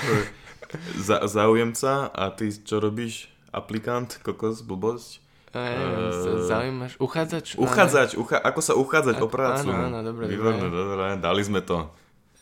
Za, 0.96 1.22
záujemca 1.24 2.08
a 2.08 2.30
ty 2.30 2.50
čo 2.50 2.78
robíš? 2.78 3.30
Aplikant, 3.50 4.18
kokos, 4.20 4.62
blbosť? 4.62 5.22
Sa 5.54 6.30
zaujímaš. 6.44 6.98
Uchádzač? 6.98 7.54
Uchádzač, 7.54 8.10
ucha- 8.14 8.42
ako 8.42 8.60
sa 8.60 8.74
uchádzať 8.74 9.16
o 9.16 9.26
Ako- 9.26 9.30
prácu. 9.30 9.68
áno, 9.68 9.86
áno, 9.88 9.98
dobre, 10.02 10.26
Výborné, 10.26 10.66
dobre. 10.66 11.14
dali 11.16 11.42
sme 11.42 11.62
to. 11.62 11.86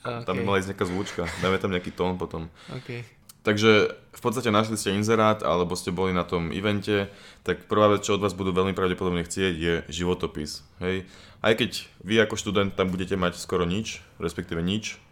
Okay. 0.00 0.24
Tam 0.24 0.34
mala 0.42 0.58
ísť 0.58 0.72
nejaká 0.72 0.86
zvučka, 0.88 1.22
dáme 1.38 1.60
tam 1.60 1.70
nejaký 1.70 1.92
tón 1.92 2.16
potom. 2.16 2.48
okay. 2.72 3.04
Takže 3.42 3.90
v 4.14 4.20
podstate 4.22 4.54
našli 4.54 4.78
ste 4.78 4.94
inzerát, 4.94 5.42
alebo 5.42 5.74
ste 5.74 5.90
boli 5.90 6.14
na 6.14 6.22
tom 6.22 6.54
evente, 6.54 7.10
tak 7.42 7.66
prvá 7.66 7.90
vec, 7.90 8.06
čo 8.06 8.14
od 8.14 8.22
vás 8.22 8.38
budú 8.38 8.54
veľmi 8.54 8.70
pravdepodobne 8.70 9.26
chcieť, 9.26 9.54
je 9.58 9.74
životopis. 9.90 10.62
Hej? 10.78 11.10
Aj 11.42 11.50
keď 11.58 11.90
vy 12.06 12.22
ako 12.22 12.38
študent 12.38 12.78
tam 12.78 12.94
budete 12.94 13.18
mať 13.18 13.34
skoro 13.34 13.66
nič, 13.66 13.98
respektíve 14.22 14.62
nič, 14.62 15.02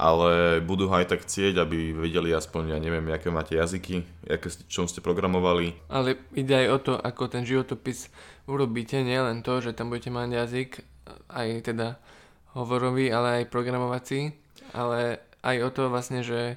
ale 0.00 0.58
budú 0.64 0.88
ho 0.90 0.94
aj 0.96 1.12
tak 1.12 1.28
chcieť, 1.28 1.60
aby 1.60 1.92
vedeli 1.94 2.32
aspoň, 2.32 2.74
ja 2.74 2.78
neviem, 2.80 3.04
aké 3.12 3.28
máte 3.30 3.54
jazyky, 3.54 4.02
aké 4.26 4.48
čom 4.66 4.88
ste 4.88 5.04
programovali. 5.04 5.76
Ale 5.92 6.18
ide 6.34 6.66
aj 6.66 6.68
o 6.72 6.78
to, 6.80 6.92
ako 6.98 7.30
ten 7.30 7.44
životopis 7.44 8.10
urobíte, 8.48 8.98
nielen 9.04 9.44
to, 9.44 9.60
že 9.60 9.76
tam 9.76 9.92
budete 9.92 10.10
mať 10.10 10.28
jazyk, 10.34 10.70
aj 11.30 11.48
teda 11.68 12.00
hovorový, 12.56 13.12
ale 13.12 13.44
aj 13.44 13.52
programovací, 13.52 14.34
ale 14.72 15.20
aj 15.44 15.56
o 15.62 15.70
to 15.70 15.82
vlastne, 15.92 16.24
že 16.24 16.56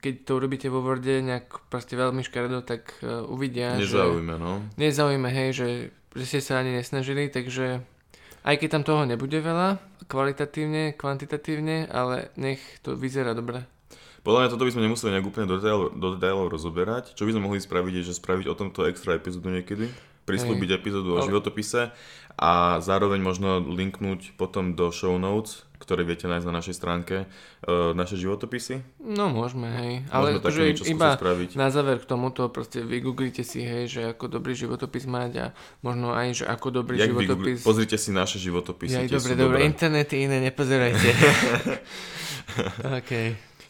keď 0.00 0.14
to 0.26 0.32
urobíte 0.38 0.66
vo 0.72 0.80
Worde 0.82 1.22
nejak 1.22 1.70
proste 1.70 1.94
veľmi 1.94 2.24
škaredo, 2.24 2.64
tak 2.66 2.94
uh, 3.02 3.26
uvidia, 3.28 3.78
že... 3.78 3.94
Nezaujíme, 3.94 4.34
no. 4.38 4.62
Nezaujíme, 4.78 5.28
hej, 5.30 5.48
že, 5.54 5.68
že 6.14 6.24
ste 6.24 6.40
sa 6.40 6.62
ani 6.62 6.74
nesnažili, 6.74 7.30
takže 7.30 7.82
aj 8.44 8.54
keď 8.60 8.68
tam 8.68 8.84
toho 8.84 9.02
nebude 9.08 9.40
veľa, 9.40 9.80
kvalitatívne, 10.04 10.92
kvantitatívne, 11.00 11.88
ale 11.88 12.28
nech 12.36 12.60
to 12.84 12.92
vyzerá 12.92 13.32
dobre. 13.32 13.64
Podľa 14.24 14.40
mňa 14.40 14.52
toto 14.56 14.64
by 14.64 14.72
sme 14.72 14.84
nemuseli 14.88 15.12
nejak 15.12 15.28
úplne 15.28 15.48
do 15.48 15.60
detailov, 15.60 15.92
do 16.00 16.08
detailov 16.16 16.48
rozoberať. 16.48 17.12
Čo 17.12 17.28
by 17.28 17.36
sme 17.36 17.44
mohli 17.44 17.60
spraviť, 17.60 17.92
je, 18.00 18.08
že 18.08 18.16
spraviť 18.16 18.46
o 18.48 18.56
tomto 18.56 18.88
extra 18.88 19.20
epizódu 19.20 19.52
niekedy, 19.52 19.92
prislúbiť 20.24 20.80
epizódu 20.80 21.20
o 21.20 21.20
životopise 21.20 21.92
a 22.40 22.80
zároveň 22.80 23.20
možno 23.20 23.60
linknúť 23.60 24.32
potom 24.40 24.72
do 24.72 24.88
show 24.88 25.20
notes, 25.20 25.68
ktoré 25.84 26.02
viete 26.02 26.24
nájsť 26.24 26.42
na 26.42 26.54
našej 26.56 26.74
stránke, 26.74 27.16
e, 27.22 27.26
naše 27.92 28.16
životopisy. 28.16 28.80
No 28.98 29.28
môžeme, 29.28 29.68
hej. 29.70 29.92
Ale 30.08 30.34
Môžeme 30.34 30.42
také 30.42 30.54
že 30.54 30.62
niečo 30.66 30.84
iba 30.88 31.08
spraviť. 31.12 31.50
na 31.54 31.68
záver 31.68 32.00
k 32.00 32.06
tomuto 32.06 32.48
proste 32.48 32.80
vygooglite 32.80 33.40
si, 33.40 33.60
hej, 33.60 33.84
že 33.86 34.00
ako 34.08 34.32
dobrý 34.32 34.52
životopis 34.52 35.04
mať 35.04 35.32
a 35.38 35.46
možno 35.80 36.10
aj, 36.10 36.28
že 36.34 36.44
ako 36.44 36.66
dobrý 36.74 36.96
Jak 36.96 37.12
životopis... 37.12 37.60
vygoogli- 37.60 37.62
Pozrite 37.62 37.96
si 37.96 38.10
naše 38.10 38.40
životopisy, 38.40 39.04
tie 39.04 39.12
dobre, 39.12 39.32
dobre, 39.36 39.58
internety 39.62 40.24
iné 40.24 40.40
nepozerajte. 40.42 41.08
OK. 42.98 43.12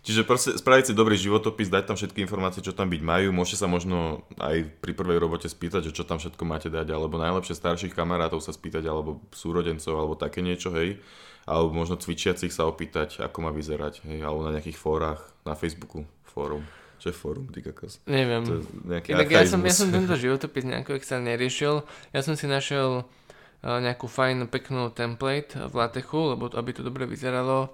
Čiže 0.04 0.28
proste 0.28 0.52
spraviť 0.60 0.92
si 0.92 0.92
dobrý 0.92 1.16
životopis, 1.16 1.72
dať 1.72 1.88
tam 1.88 1.96
všetky 1.96 2.20
informácie, 2.28 2.60
čo 2.60 2.76
tam 2.76 2.92
byť 2.92 3.00
majú. 3.00 3.32
Môžete 3.32 3.64
sa 3.64 3.68
možno 3.72 4.20
aj 4.36 4.68
pri 4.84 4.92
prvej 4.92 5.16
robote 5.16 5.48
spýtať, 5.48 5.88
že 5.88 5.96
čo 5.96 6.04
tam 6.04 6.20
všetko 6.20 6.44
máte 6.44 6.68
dať, 6.68 6.92
alebo 6.92 7.16
najlepšie 7.16 7.56
starších 7.56 7.96
kamarátov 7.96 8.44
sa 8.44 8.52
spýtať, 8.52 8.84
alebo 8.84 9.24
súrodencov, 9.32 9.96
alebo 9.96 10.12
také 10.12 10.44
niečo, 10.44 10.76
hej. 10.76 11.00
Alebo 11.48 11.72
možno 11.72 11.96
cvičiacich 11.96 12.52
sa 12.52 12.68
opýtať, 12.68 13.24
ako 13.24 13.48
má 13.48 13.50
vyzerať, 13.56 14.04
hej, 14.04 14.20
alebo 14.20 14.44
na 14.44 14.52
nejakých 14.52 14.76
fórach, 14.76 15.24
na 15.48 15.56
Facebooku, 15.56 16.04
fórum. 16.28 16.68
Čo 17.00 17.08
je 17.08 17.16
fórum, 17.16 17.48
ty 17.48 17.64
kakos? 17.64 18.04
Neviem. 18.04 18.44
To 18.44 18.60
je 18.60 18.62
nejaký 18.84 19.08
Inak 19.16 19.32
ja 19.32 19.48
som, 19.48 19.60
ja 19.64 19.72
som 19.72 19.88
tento 19.96 20.20
životopis 20.20 20.68
nejako 20.68 21.00
extra 21.00 21.16
neriešil. 21.16 21.80
Ja 22.12 22.20
som 22.20 22.36
si 22.36 22.44
našiel 22.44 23.08
uh, 23.08 23.78
nejakú 23.80 24.04
fajn, 24.04 24.52
peknú 24.52 24.92
template 24.92 25.56
v 25.56 25.74
latechu, 25.80 26.36
lebo 26.36 26.52
aby 26.52 26.70
to 26.76 26.84
dobre 26.84 27.08
vyzeralo. 27.08 27.72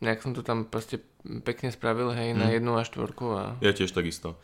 Nejak 0.00 0.24
som 0.24 0.32
to 0.32 0.40
tam 0.40 0.64
proste 0.64 1.04
pekne 1.44 1.68
spravil, 1.68 2.12
hej, 2.16 2.32
na 2.32 2.48
Mm. 2.48 2.54
jednu 2.56 2.72
a 2.76 2.82
štvorku 2.84 3.26
a... 3.36 3.42
Ja 3.60 3.76
tiež 3.76 3.92
takisto. 3.92 4.40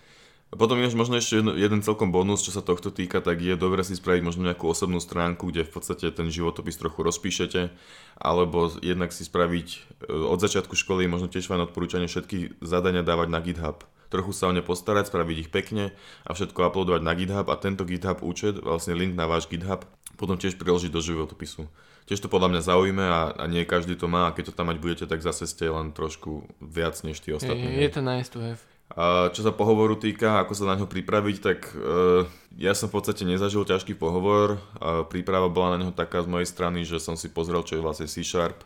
Potom 0.55 0.79
ináč 0.79 0.95
možno 0.95 1.19
ešte 1.19 1.43
jedno, 1.43 1.59
jeden 1.59 1.83
celkom 1.83 2.15
bonus, 2.15 2.47
čo 2.47 2.55
sa 2.55 2.63
tohto 2.63 2.95
týka, 2.95 3.19
tak 3.19 3.43
je 3.43 3.59
dobre 3.59 3.83
si 3.83 3.99
spraviť 3.99 4.23
možno 4.23 4.47
nejakú 4.47 4.71
osobnú 4.71 5.03
stránku, 5.03 5.51
kde 5.51 5.67
v 5.67 5.73
podstate 5.75 6.07
ten 6.15 6.31
životopis 6.31 6.79
trochu 6.79 7.03
rozpíšete, 7.03 7.75
alebo 8.15 8.71
jednak 8.79 9.11
si 9.11 9.27
spraviť 9.27 9.69
e, 9.75 9.77
od 10.15 10.39
začiatku 10.39 10.79
školy, 10.79 11.11
možno 11.11 11.27
tiež 11.27 11.51
vám 11.51 11.67
odporúčanie 11.67 12.07
všetky 12.07 12.63
zadania 12.63 13.03
dávať 13.03 13.29
na 13.33 13.43
GitHub. 13.43 13.83
Trochu 14.07 14.31
sa 14.31 14.47
o 14.47 14.55
ne 14.55 14.63
postarať, 14.63 15.11
spraviť 15.11 15.37
ich 15.43 15.51
pekne 15.51 15.91
a 16.23 16.31
všetko 16.31 16.71
uploadovať 16.71 17.03
na 17.03 17.13
GitHub 17.19 17.51
a 17.51 17.59
tento 17.59 17.83
GitHub 17.83 18.23
účet, 18.23 18.63
vlastne 18.63 18.95
link 18.95 19.19
na 19.19 19.27
váš 19.27 19.51
GitHub, 19.51 19.83
potom 20.15 20.39
tiež 20.39 20.55
priložiť 20.63 20.95
do 20.95 21.03
životopisu. 21.03 21.67
Tiež 22.07 22.23
to 22.23 22.31
podľa 22.31 22.55
mňa 22.55 22.63
zaujíme 22.63 23.03
a, 23.03 23.35
a 23.35 23.45
nie 23.47 23.67
každý 23.67 23.99
to 23.99 24.07
má 24.07 24.31
a 24.31 24.35
keď 24.35 24.51
to 24.51 24.57
tam 24.57 24.71
mať 24.71 24.79
budete, 24.79 25.05
tak 25.11 25.21
zase 25.21 25.43
ste 25.45 25.67
len 25.67 25.91
trošku 25.91 26.47
viac 26.63 26.95
než 27.03 27.19
tí 27.19 27.35
ostatní. 27.35 27.67
Hej, 27.67 27.83
je 27.83 27.91
to 27.91 28.01
nice 28.01 28.31
to 28.31 28.39
have. 28.39 28.63
A 28.95 29.35
čo 29.35 29.43
sa 29.43 29.51
pohovoru 29.51 29.99
týka, 29.99 30.39
ako 30.39 30.55
sa 30.55 30.71
na 30.71 30.79
ňo 30.79 30.87
pripraviť, 30.87 31.37
tak 31.43 31.75
e, 31.75 32.23
ja 32.63 32.71
som 32.79 32.87
v 32.87 33.03
podstate 33.03 33.27
nezažil 33.27 33.67
ťažký 33.67 33.99
pohovor. 33.99 34.63
A 34.79 35.03
príprava 35.03 35.51
bola 35.51 35.75
na 35.75 35.83
neho 35.83 35.91
taká 35.91 36.23
z 36.23 36.31
mojej 36.31 36.47
strany, 36.47 36.87
že 36.87 37.03
som 37.03 37.19
si 37.19 37.27
pozrel, 37.27 37.67
čo 37.67 37.75
je 37.75 37.83
vlastne 37.83 38.07
C-Sharp 38.07 38.63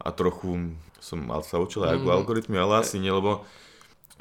a 0.00 0.08
trochu 0.08 0.72
som 0.96 1.20
mal 1.20 1.44
sa 1.44 1.60
učil 1.60 1.84
aj 1.84 2.00
Mm. 2.00 2.08
algoritmy, 2.08 2.56
ale 2.56 2.80
asi 2.80 2.96
nie, 2.96 3.12
lebo 3.12 3.44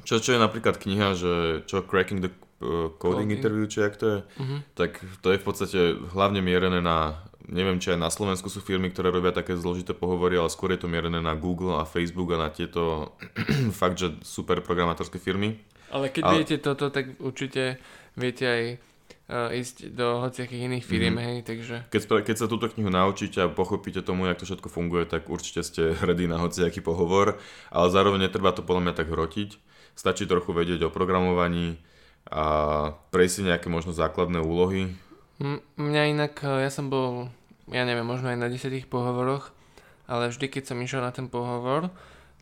čo, 0.03 0.19
čo 0.19 0.35
je 0.35 0.39
napríklad 0.43 0.75
kniha, 0.75 1.15
že 1.15 1.33
čo 1.63 1.79
Cracking 1.87 2.19
the 2.19 2.31
uh, 2.59 2.91
Coding 2.99 3.31
Coding. 3.31 3.31
Interview, 3.31 3.65
či 3.65 3.79
jak 3.79 3.95
to 3.95 4.05
je, 4.05 4.17
Mhm. 4.35 4.57
tak 4.75 4.99
to 5.23 5.31
je 5.31 5.39
v 5.39 5.45
podstate 5.47 5.79
hlavne 6.11 6.43
mierené 6.43 6.83
na, 6.83 7.15
neviem 7.47 7.77
či 7.77 7.91
aj 7.91 7.99
na 7.99 8.09
Slovensku 8.09 8.47
sú 8.47 8.59
firmy, 8.59 8.89
ktoré 8.89 9.09
robia 9.09 9.31
také 9.31 9.53
zložité 9.53 9.93
pohovory, 9.93 10.35
ale 10.35 10.47
skôr 10.47 10.69
je 10.71 10.81
to 10.81 10.87
mierené 10.87 11.17
na 11.17 11.33
Google 11.33 11.77
a 11.77 11.85
Facebook 11.85 12.33
a 12.33 12.37
na 12.37 12.49
tieto 12.49 13.13
fakt, 13.79 13.97
že 13.97 14.19
super 14.21 14.59
programátorské 14.59 15.17
firmy. 15.17 15.57
Ale 15.89 16.07
keď 16.07 16.23
Ale- 16.23 16.35
viete 16.39 16.57
toto, 16.57 16.87
tak 16.87 17.19
určite 17.19 17.81
viete 18.15 18.43
aj 18.43 18.63
uh, 19.27 19.51
ísť 19.51 19.91
do 19.91 20.19
hociakých 20.21 20.61
iných 20.67 20.85
firiem, 20.85 21.15
Mhm. 21.15 21.23
hej, 21.23 21.37
takže... 21.43 21.75
Keď, 21.89 22.01
keď 22.23 22.35
sa 22.35 22.47
túto 22.47 22.67
knihu 22.67 22.87
naučíte 22.87 23.39
a 23.39 23.47
pochopíte 23.47 23.99
tomu, 23.99 24.27
jak 24.27 24.39
to 24.39 24.47
všetko 24.47 24.67
funguje, 24.67 25.03
tak 25.05 25.27
určite 25.27 25.63
ste 25.63 25.91
hrdí 26.01 26.27
na 26.27 26.39
hociaký 26.39 26.79
pohovor, 26.79 27.39
ale 27.69 27.87
zároveň 27.89 28.27
netreba 28.27 28.51
to 28.51 28.63
podľa 28.63 28.87
mňa 28.87 28.93
tak 28.95 29.07
hrotiť. 29.07 29.49
Stačí 29.91 30.23
trochu 30.23 30.55
vedieť 30.55 30.87
o 30.87 30.89
programovaní 30.89 31.75
a 32.31 32.43
prejsť 33.11 33.33
si 33.33 33.41
nejaké 33.43 33.67
možno 33.67 33.91
základné 33.91 34.39
úlohy. 34.39 34.95
Mňa 35.77 36.13
inak, 36.13 36.37
uh, 36.45 36.61
ja 36.61 36.69
som 36.69 36.93
bol, 36.93 37.33
ja 37.73 37.81
neviem, 37.81 38.05
možno 38.05 38.29
aj 38.29 38.37
na 38.37 38.45
desiatých 38.45 38.85
pohovoroch, 38.85 39.49
ale 40.05 40.29
vždy, 40.29 40.45
keď 40.53 40.63
som 40.69 40.77
išiel 40.77 41.01
na 41.01 41.09
ten 41.09 41.25
pohovor, 41.33 41.89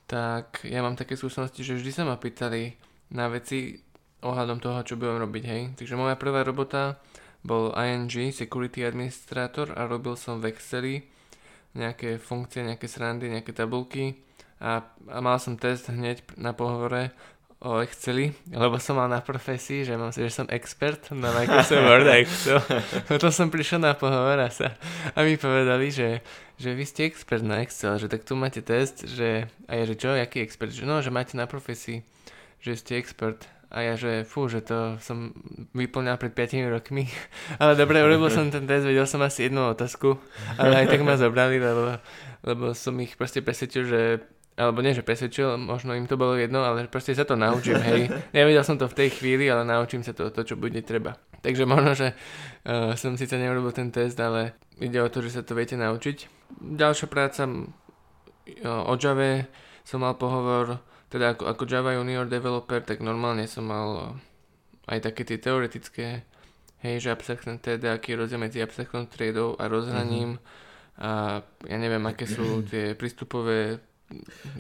tak 0.04 0.68
ja 0.68 0.84
mám 0.84 1.00
také 1.00 1.16
skúsenosti, 1.16 1.64
že 1.64 1.80
vždy 1.80 1.92
sa 1.96 2.04
ma 2.04 2.20
pýtali 2.20 2.76
na 3.16 3.32
veci 3.32 3.80
ohľadom 4.20 4.60
toho, 4.60 4.84
čo 4.84 5.00
budem 5.00 5.22
robiť, 5.22 5.44
hej. 5.48 5.62
Takže 5.80 5.96
moja 5.96 6.20
prvá 6.20 6.44
robota 6.44 7.00
bol 7.40 7.72
ING, 7.72 8.12
Security 8.36 8.84
Administrator 8.84 9.72
a 9.80 9.88
robil 9.88 10.20
som 10.20 10.44
v 10.44 10.52
Exceli 10.52 10.96
nejaké 11.78 12.20
funkcie, 12.20 12.68
nejaké 12.68 12.90
srandy, 12.90 13.32
nejaké 13.32 13.56
tabulky 13.56 14.20
a, 14.60 14.84
a 15.08 15.18
mal 15.24 15.40
som 15.40 15.56
test 15.56 15.88
hneď 15.88 16.26
na 16.36 16.52
pohovore 16.52 17.16
o 17.60 17.84
Exceli, 17.84 18.32
lebo 18.56 18.80
som 18.80 18.96
mal 18.96 19.12
na 19.12 19.20
profesii, 19.20 19.84
že, 19.84 20.00
mám, 20.00 20.16
že 20.16 20.32
som 20.32 20.48
expert 20.48 21.12
na 21.12 21.28
Microsoft 21.36 21.84
Word 21.84 22.08
a 22.08 22.16
Excel. 22.24 22.64
Potom 23.12 23.36
som 23.36 23.52
prišiel 23.52 23.84
na 23.84 23.92
pohovor 24.00 24.40
a, 24.40 24.48
sa, 24.48 24.80
a 25.12 25.20
mi 25.28 25.36
povedali, 25.36 25.92
že, 25.92 26.24
že 26.56 26.72
vy 26.72 26.88
ste 26.88 27.04
expert 27.12 27.44
na 27.44 27.60
Excel, 27.60 28.00
že 28.00 28.08
tak 28.08 28.24
tu 28.24 28.40
máte 28.40 28.64
test, 28.64 29.04
že, 29.04 29.52
a 29.68 29.76
ja, 29.76 29.84
že 29.84 30.00
čo, 30.00 30.16
aký 30.16 30.40
expert? 30.40 30.72
Že 30.72 30.88
no, 30.88 31.04
že 31.04 31.12
máte 31.12 31.36
na 31.36 31.52
profesii, 31.52 32.08
že 32.64 32.80
ste 32.80 32.96
expert. 32.96 33.44
A 33.70 33.86
ja, 33.86 33.94
že 34.00 34.26
fú, 34.26 34.50
že 34.50 34.66
to 34.66 34.98
som 34.98 35.30
vyplňal 35.76 36.18
pred 36.18 36.34
5 36.34 36.74
rokmi. 36.74 37.12
Ale 37.62 37.76
dobre, 37.76 38.00
urobil 38.00 38.32
som 38.32 38.48
ten 38.48 38.64
test, 38.72 38.88
vedel 38.88 39.04
som 39.04 39.20
asi 39.20 39.52
jednu 39.52 39.68
otázku, 39.76 40.16
ale 40.58 40.88
aj 40.88 40.96
tak 40.96 41.06
ma 41.06 41.14
zobrali, 41.20 41.62
lebo, 41.62 42.02
lebo 42.48 42.74
som 42.74 42.98
ich 42.98 43.14
proste 43.14 43.46
presvedčil, 43.46 43.84
že 43.86 44.02
alebo 44.60 44.84
nie, 44.84 44.92
že 44.92 45.08
presvedčil, 45.08 45.56
možno 45.56 45.96
im 45.96 46.04
to 46.04 46.20
bolo 46.20 46.36
jedno, 46.36 46.68
ale 46.68 46.84
proste 46.92 47.16
sa 47.16 47.24
to 47.24 47.40
naučím, 47.40 47.80
hej. 47.80 48.12
Nevedel 48.36 48.68
som 48.68 48.76
to 48.76 48.92
v 48.92 48.98
tej 49.00 49.10
chvíli, 49.16 49.48
ale 49.48 49.64
naučím 49.64 50.04
sa 50.04 50.12
to, 50.12 50.28
to 50.28 50.44
čo 50.44 50.60
bude 50.60 50.84
treba. 50.84 51.16
Takže 51.40 51.64
možno, 51.64 51.96
že 51.96 52.12
uh, 52.12 52.92
som 53.00 53.16
síce 53.16 53.40
neurobil 53.40 53.72
ten 53.72 53.88
test, 53.88 54.20
ale 54.20 54.60
ide 54.84 55.00
o 55.00 55.08
to, 55.08 55.24
že 55.24 55.40
sa 55.40 55.42
to 55.48 55.56
viete 55.56 55.80
naučiť. 55.80 56.28
Ďalšia 56.60 57.08
práca 57.08 57.48
uh, 57.48 58.92
o 58.92 58.94
Java 59.00 59.48
som 59.88 60.04
mal 60.04 60.20
pohovor, 60.20 60.84
teda 61.08 61.40
ako, 61.40 61.56
ako 61.56 61.64
Java 61.64 61.96
Junior 61.96 62.28
Developer, 62.28 62.84
tak 62.84 63.00
normálne 63.00 63.48
som 63.48 63.64
mal 63.64 63.90
uh, 63.96 64.92
aj 64.92 65.08
také 65.08 65.24
tie 65.24 65.40
teoretické, 65.40 66.28
hej, 66.84 67.00
že 67.00 67.16
abstraction 67.16 67.56
teda, 67.64 67.96
aký 67.96 68.12
je 68.12 68.28
rozdiel 68.28 68.44
medzi 68.44 68.60
abstraction 68.60 69.08
triedou 69.08 69.56
a 69.56 69.72
rozhraním. 69.72 70.36
Mm-hmm 70.36 70.68
a 71.00 71.40
ja 71.64 71.78
neviem, 71.80 72.04
aké 72.04 72.28
sú 72.28 72.44
tie 72.72 72.94
prístupové 72.94 73.80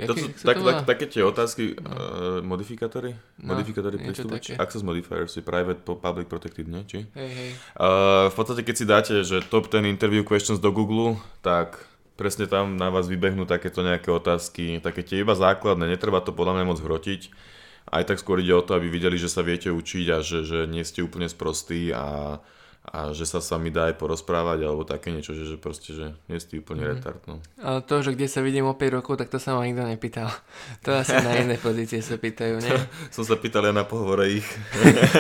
to 0.06 0.13
sú 0.13 0.27
tak, 0.46 0.62
tak, 0.62 0.77
také 0.86 1.06
tie 1.10 1.25
otázky, 1.25 1.74
no. 1.82 1.89
uh, 1.89 2.39
modifikátory? 2.46 3.18
No, 3.41 3.58
modifikátory 3.58 3.98
prístupu? 3.98 4.38
Access 4.38 4.86
modifiers, 4.86 5.34
je 5.34 5.41
private, 5.41 5.82
public 5.82 6.29
protected, 6.29 6.70
nie? 6.70 6.86
Či? 6.86 7.10
Hej, 7.18 7.32
hej. 7.34 7.50
Uh, 7.74 8.29
v 8.29 8.36
podstate, 8.38 8.62
keď 8.62 8.75
si 8.77 8.86
dáte, 8.86 9.13
že 9.25 9.41
top 9.41 9.68
10 9.68 9.89
interview 9.89 10.22
questions 10.22 10.62
do 10.62 10.70
Google, 10.70 11.18
tak 11.41 11.89
presne 12.13 12.46
tam 12.46 12.75
na 12.75 12.91
vás 12.94 13.08
vybehnú 13.08 13.48
takéto 13.48 13.82
nejaké 13.82 14.12
otázky, 14.12 14.84
také 14.84 15.01
tie 15.01 15.24
iba 15.24 15.34
základné, 15.34 15.88
netreba 15.88 16.20
to 16.20 16.36
podľa 16.36 16.62
mňa 16.62 16.65
moc 16.68 16.79
hrotiť. 16.84 17.32
Aj 17.89 18.06
tak 18.06 18.22
skôr 18.22 18.44
ide 18.44 18.53
o 18.53 18.62
to, 18.62 18.77
aby 18.77 18.86
videli, 18.86 19.18
že 19.18 19.32
sa 19.32 19.41
viete 19.41 19.74
učiť 19.74 20.06
a 20.13 20.22
že, 20.22 20.46
že 20.46 20.60
nie 20.70 20.86
ste 20.86 21.01
úplne 21.01 21.25
sprostí 21.25 21.89
a 21.89 22.38
a 22.89 23.13
že 23.13 23.29
sa 23.29 23.38
sa 23.38 23.62
mi 23.62 23.69
dá 23.69 23.93
aj 23.93 24.01
porozprávať 24.01 24.65
alebo 24.65 24.81
také 24.81 25.13
niečo, 25.13 25.38
že, 25.38 25.46
že 25.46 25.58
proste, 25.62 25.93
že 25.93 26.17
nie 26.25 26.41
si 26.41 26.58
úplne 26.58 26.86
mm. 26.86 26.89
retard. 26.89 27.22
No. 27.29 27.38
Ale 27.62 27.86
to, 27.86 28.01
že 28.01 28.17
kde 28.17 28.25
sa 28.25 28.41
vidím 28.41 28.65
o 28.65 28.74
5 28.74 28.98
rokov, 28.98 29.22
tak 29.22 29.29
to 29.29 29.38
sa 29.38 29.53
ma 29.53 29.65
nikto 29.65 29.86
nepýtal. 29.86 30.29
To 30.88 30.96
asi 30.96 31.13
na 31.13 31.38
iné 31.38 31.60
pozície 31.60 32.01
sa 32.01 32.17
pýtajú, 32.17 32.62
nie? 32.63 32.72
Som 33.15 33.27
sa 33.27 33.38
pýtal 33.38 33.69
ja 33.69 33.74
na 33.75 33.86
pohovore 33.86 34.41
ich. 34.41 34.48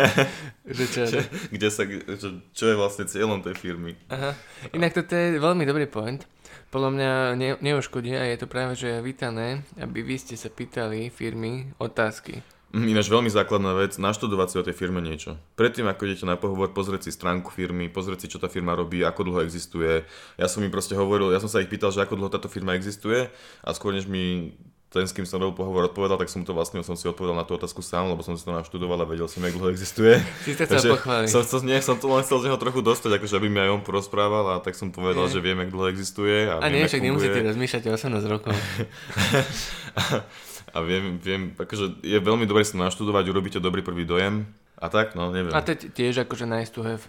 že 0.77 0.85
čo? 0.89 1.01
čo? 1.05 1.19
Kde 1.53 1.67
sa, 1.69 1.83
čo, 2.17 2.27
čo 2.55 2.63
je 2.65 2.75
vlastne 2.75 3.05
cieľom 3.05 3.45
tej 3.45 3.53
firmy. 3.59 3.93
Aha. 4.09 4.33
Inak 4.73 4.97
toto 4.97 5.13
je 5.13 5.37
veľmi 5.37 5.67
dobrý 5.67 5.85
point. 5.85 6.25
Podľa 6.69 6.89
mňa 6.93 7.11
ne, 7.37 7.49
neuškodí 7.61 8.13
a 8.13 8.29
je 8.29 8.37
to 8.37 8.47
práve, 8.49 8.77
že 8.77 9.01
vítané, 9.01 9.65
aby 9.81 10.05
vy 10.05 10.21
ste 10.21 10.37
sa 10.37 10.53
pýtali 10.53 11.09
firmy 11.09 11.73
otázky. 11.81 12.41
Mm, 12.69 12.93
ináč 12.93 13.09
veľmi 13.09 13.33
základná 13.33 13.73
vec, 13.73 13.97
naštudovať 13.97 14.47
si 14.53 14.55
o 14.61 14.65
tej 14.65 14.77
firme 14.77 15.01
niečo. 15.01 15.41
Predtým, 15.57 15.89
ako 15.89 16.05
idete 16.05 16.29
na 16.29 16.37
pohovor, 16.37 16.69
pozrieť 16.69 17.09
si 17.09 17.11
stránku 17.17 17.49
firmy, 17.49 17.89
pozrieť 17.89 18.25
si, 18.25 18.27
čo 18.29 18.37
tá 18.37 18.45
firma 18.45 18.77
robí, 18.77 19.01
ako 19.01 19.25
dlho 19.25 19.41
existuje. 19.41 20.05
Ja 20.37 20.45
som 20.45 20.61
im 20.61 20.69
proste 20.69 20.93
hovoril, 20.93 21.33
ja 21.33 21.41
som 21.41 21.49
sa 21.49 21.65
ich 21.65 21.71
pýtal, 21.71 21.89
že 21.89 22.05
ako 22.05 22.21
dlho 22.21 22.29
táto 22.29 22.45
firma 22.45 22.77
existuje 22.77 23.33
a 23.65 23.69
skôr 23.73 23.97
než 23.97 24.05
mi 24.05 24.53
ten, 24.89 25.05
s 25.05 25.13
kým 25.13 25.21
som 25.21 25.37
robil 25.37 25.53
pohovor, 25.53 25.85
odpovedal, 25.85 26.17
tak 26.17 26.33
som 26.33 26.41
to 26.41 26.49
vlastne 26.49 26.81
som 26.81 26.97
si 26.97 27.05
odpovedal 27.05 27.37
na 27.37 27.45
tú 27.45 27.53
otázku 27.53 27.85
sám, 27.85 28.09
lebo 28.09 28.25
som 28.25 28.33
si 28.33 28.41
to 28.41 28.49
naštudoval 28.49 28.97
a 29.01 29.05
vedel 29.05 29.29
som, 29.29 29.45
jak 29.45 29.53
dlho 29.53 29.69
existuje. 29.69 30.17
Si 30.41 30.57
to 30.57 30.65
chcel 30.65 30.97
pochváliť. 30.97 31.29
Som, 31.29 31.45
som, 31.45 31.61
nie, 31.61 31.77
som 31.77 31.93
to 32.01 32.09
len 32.09 32.25
chcel 32.25 32.41
z 32.41 32.49
neho 32.49 32.57
trochu 32.57 32.81
dostať, 32.81 33.21
akože 33.21 33.37
aby 33.37 33.47
mi 33.53 33.61
aj 33.61 33.69
on 33.69 33.81
porozprával 33.85 34.57
a 34.57 34.65
tak 34.65 34.73
som 34.73 34.89
povedal, 34.89 35.29
je. 35.29 35.37
že 35.37 35.45
viem, 35.45 35.61
jak 35.61 35.69
dlho 35.69 35.93
existuje. 35.93 36.49
A, 36.49 36.57
a 36.57 36.73
viem, 36.73 36.81
nie, 36.81 36.89
však 36.89 37.05
nemusíte 37.05 37.37
rozmýšľať 37.37 37.81
o 37.85 37.91
18 37.93 38.33
rokov. 38.33 38.53
a 40.73 40.77
viem, 40.85 41.17
viem, 41.17 41.53
akože 41.57 42.05
je 42.05 42.17
veľmi 42.21 42.45
dobre 42.45 42.65
sa 42.65 42.77
naštudovať, 42.77 43.25
urobíte 43.29 43.59
dobrý 43.61 43.81
prvý 43.81 44.05
dojem 44.05 44.45
a 44.77 44.87
tak, 44.87 45.17
no 45.17 45.33
neviem. 45.33 45.53
A 45.53 45.61
to 45.65 45.73
tiež 45.75 46.23
akože 46.23 46.45
nice 46.45 46.71
to 46.71 46.85
have. 46.85 47.03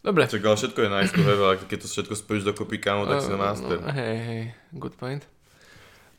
Dobre. 0.00 0.24
Čak, 0.24 0.40
ale 0.40 0.56
všetko 0.56 0.78
je 0.80 0.90
nice 0.90 1.12
to 1.12 1.22
have, 1.26 1.42
ale 1.44 1.54
keď 1.60 1.78
to 1.84 1.88
všetko 1.92 2.14
spojíš 2.16 2.44
do 2.48 2.52
kopy 2.56 2.80
kámo, 2.80 3.04
tak 3.04 3.20
si 3.20 3.28
na 3.28 3.38
master. 3.38 3.78
No, 3.82 3.92
hej, 3.92 4.16
hej, 4.16 4.42
good 4.72 4.96
point. 4.96 5.26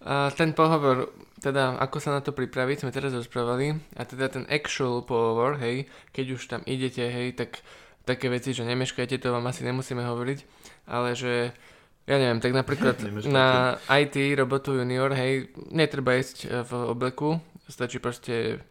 A 0.02 0.30
ten 0.34 0.54
pohovor, 0.54 1.14
teda 1.42 1.78
ako 1.78 1.98
sa 2.02 2.14
na 2.14 2.22
to 2.22 2.34
pripraviť, 2.34 2.86
sme 2.86 2.94
teraz 2.94 3.14
rozprávali. 3.14 3.78
A 3.98 4.02
teda 4.06 4.30
ten 4.30 4.46
actual 4.50 5.02
pohovor, 5.06 5.58
hej, 5.62 5.90
keď 6.14 6.26
už 6.38 6.42
tam 6.50 6.62
idete, 6.70 7.06
hej, 7.06 7.34
tak 7.34 7.62
také 8.06 8.34
veci, 8.34 8.54
že 8.54 8.66
nemeškajte, 8.66 9.22
to 9.22 9.30
vám 9.30 9.46
asi 9.46 9.62
nemusíme 9.62 10.02
hovoriť, 10.02 10.40
ale 10.90 11.14
že 11.14 11.54
ja 12.10 12.16
neviem, 12.18 12.40
tak 12.42 12.52
napríklad 12.56 12.96
na 13.30 13.78
IT 13.88 14.18
robotu 14.38 14.78
junior, 14.78 15.14
hej, 15.14 15.54
netreba 15.70 16.18
ísť 16.18 16.66
v 16.66 16.72
obleku, 16.90 17.38
stačí 17.70 18.02
proste 18.02 18.62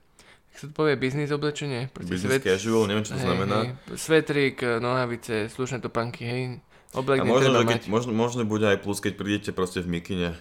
sa 0.51 0.67
to 0.67 0.75
povie, 0.75 0.99
biznis 0.99 1.31
oblečenie? 1.31 1.89
Business 1.95 2.27
svet... 2.27 2.43
casual, 2.43 2.85
neviem 2.91 3.07
čo 3.07 3.15
to 3.15 3.23
hej, 3.23 3.27
znamená. 3.27 3.59
Hej, 3.65 3.97
svetrik, 3.97 4.57
nohavice, 4.83 5.49
slušné 5.49 5.79
topánky, 5.81 6.23
hej. 6.27 6.43
Oblek 6.91 7.23
a 7.23 7.25
možno, 7.25 7.55
že 7.63 7.67
keď, 7.71 7.83
možno, 7.87 8.11
možno 8.11 8.43
bude 8.43 8.67
aj 8.67 8.83
plus, 8.83 8.99
keď 8.99 9.13
prídete 9.15 9.51
proste 9.55 9.79
v 9.79 9.89
mikine. 9.95 10.35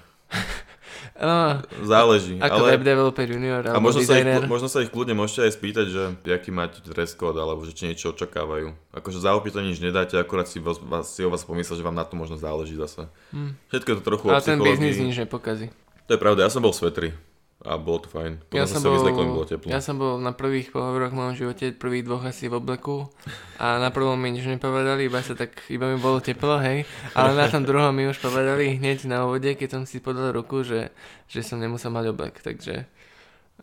No, 1.20 1.60
Záleží. 1.84 2.40
Ako 2.40 2.64
ale... 2.64 2.80
web 2.80 2.84
developer 2.88 3.28
junior 3.28 3.60
a 3.68 3.76
možno 3.84 4.08
sa, 4.08 4.16
ich, 4.24 4.48
možno 4.48 4.72
sa 4.72 4.80
ich 4.80 4.88
kľudne 4.88 5.20
môžete 5.20 5.52
aj 5.52 5.54
spýtať, 5.60 5.86
že 5.92 6.02
aký 6.32 6.50
máte 6.56 6.80
dress 6.80 7.12
code, 7.12 7.36
alebo 7.36 7.68
že 7.68 7.76
či 7.76 7.92
niečo 7.92 8.16
očakávajú. 8.16 8.72
Akože 8.96 9.20
za 9.20 9.36
to 9.36 9.60
nič 9.60 9.84
nedáte, 9.84 10.16
akorát 10.16 10.48
si, 10.48 10.64
vás, 10.64 10.80
si 11.12 11.22
o 11.22 11.30
vás 11.30 11.44
pomyslel, 11.44 11.76
že 11.76 11.84
vám 11.84 12.00
na 12.00 12.08
to 12.08 12.16
možno 12.16 12.40
záleží 12.40 12.80
zase. 12.80 13.12
Hmm. 13.36 13.60
Všetko 13.68 13.88
je 13.92 13.96
to 14.00 14.04
trochu 14.04 14.26
Ale 14.32 14.40
ten 14.40 14.64
biznis 14.64 14.96
nič 14.96 15.20
nepokazí. 15.20 15.68
To 16.08 16.16
je 16.16 16.20
pravda, 16.20 16.48
ja 16.48 16.52
som 16.52 16.64
bol 16.64 16.72
svetri 16.72 17.12
a 17.60 17.76
bolo 17.76 18.08
to 18.08 18.08
fajn. 18.08 18.40
Potom 18.48 18.56
ja 18.56 18.64
som, 18.64 18.80
bol, 18.80 19.04
bolo 19.04 19.44
teplo. 19.44 19.68
Ja 19.68 19.84
som 19.84 20.00
bol 20.00 20.16
na 20.16 20.32
prvých 20.32 20.72
pohovoroch 20.72 21.12
v 21.12 21.20
mojom 21.20 21.36
živote, 21.36 21.76
prvých 21.76 22.08
dvoch 22.08 22.24
asi 22.24 22.48
v 22.48 22.56
obleku 22.56 23.12
a 23.60 23.84
na 23.84 23.92
prvom 23.92 24.16
mi 24.16 24.32
nič 24.32 24.48
nepovedali, 24.48 25.12
iba 25.12 25.20
sa 25.20 25.36
tak, 25.36 25.68
iba 25.68 25.92
mi 25.92 26.00
bolo 26.00 26.24
teplo, 26.24 26.56
hej. 26.64 26.88
Ale 27.20 27.36
na 27.36 27.52
tom 27.52 27.68
druhom 27.68 27.92
mi 27.92 28.08
už 28.08 28.24
povedali 28.24 28.80
hneď 28.80 29.12
na 29.12 29.28
úvode, 29.28 29.52
keď 29.60 29.76
som 29.76 29.84
si 29.84 30.00
podal 30.00 30.32
ruku, 30.32 30.64
že, 30.64 30.96
že 31.28 31.44
som 31.44 31.60
nemusel 31.60 31.92
mať 31.92 32.16
oblek, 32.16 32.40
takže 32.40 32.88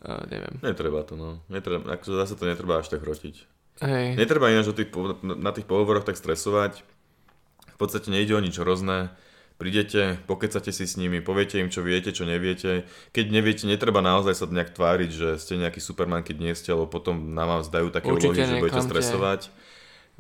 uh, 0.05 0.23
neviem. 0.29 0.61
Netreba 0.61 1.01
to, 1.01 1.17
no. 1.17 1.41
Netreba, 1.49 1.97
akože 1.97 2.21
zase 2.21 2.37
to 2.37 2.45
netreba 2.45 2.85
až 2.85 2.93
tak 2.93 3.01
hrotiť. 3.01 3.49
Hej. 3.81 4.21
Netreba 4.21 4.53
ináč 4.53 4.69
tých, 4.77 4.93
na 5.25 5.57
tých 5.57 5.65
pohovoroch 5.65 6.05
tak 6.05 6.21
stresovať. 6.21 6.85
V 7.73 7.77
podstate 7.81 8.13
nejde 8.13 8.37
o 8.37 8.41
nič 8.41 8.57
hrozné 8.61 9.13
prídete, 9.57 10.21
pokecate 10.29 10.73
si 10.73 10.85
s 10.85 11.01
nimi, 11.01 11.25
poviete 11.25 11.57
im, 11.61 11.73
čo 11.73 11.81
viete, 11.81 12.13
čo 12.13 12.29
neviete. 12.29 12.85
Keď 13.17 13.27
neviete, 13.33 13.65
netreba 13.65 14.05
naozaj 14.05 14.35
sa 14.37 14.45
nejak 14.49 14.77
tváriť, 14.77 15.11
že 15.11 15.29
ste 15.41 15.57
nejaký 15.57 15.81
superman, 15.81 16.25
keď 16.25 16.37
nie 16.37 16.53
ste, 16.53 16.77
lebo 16.77 16.89
potom 16.89 17.33
na 17.33 17.49
vás 17.49 17.73
dajú 17.73 17.89
také 17.89 18.13
úlohy, 18.13 18.37
že 18.37 18.61
budete 18.61 18.85
stresovať. 18.85 19.49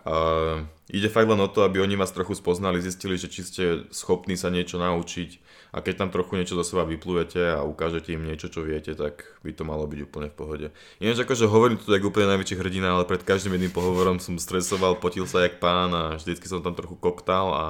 Uh, 0.04 0.68
ide 0.92 1.08
fakt 1.08 1.24
len 1.24 1.40
o 1.40 1.48
to, 1.48 1.64
aby 1.64 1.80
oni 1.80 1.96
vás 1.96 2.12
trochu 2.12 2.36
spoznali, 2.36 2.84
zistili, 2.84 3.16
že 3.16 3.32
či 3.32 3.40
ste 3.42 3.64
schopní 3.88 4.36
sa 4.36 4.52
niečo 4.52 4.76
naučiť 4.76 5.40
a 5.72 5.80
keď 5.80 5.94
tam 6.04 6.10
trochu 6.12 6.36
niečo 6.36 6.54
do 6.54 6.62
seba 6.62 6.84
vyplujete 6.84 7.56
a 7.56 7.64
ukážete 7.64 8.12
im 8.12 8.28
niečo, 8.28 8.52
čo 8.52 8.60
viete, 8.60 8.92
tak 8.92 9.24
by 9.40 9.56
to 9.56 9.64
malo 9.64 9.88
byť 9.88 10.00
úplne 10.04 10.28
v 10.28 10.36
pohode. 10.36 10.66
Ináč 11.00 11.24
akože 11.24 11.48
hovorím 11.48 11.80
to 11.80 11.88
tak 11.88 12.04
úplne 12.04 12.28
najväčší 12.32 12.60
hrdina, 12.60 12.92
ale 12.92 13.08
pred 13.08 13.24
každým 13.24 13.56
jedným 13.56 13.72
pohovorom 13.72 14.20
som 14.20 14.36
stresoval, 14.36 15.00
potil 15.00 15.24
sa 15.24 15.48
jak 15.48 15.58
pán 15.60 15.90
a 15.96 16.20
vždycky 16.20 16.44
som 16.44 16.60
tam 16.60 16.76
trochu 16.76 16.94
koktal 17.00 17.46
a 17.56 17.64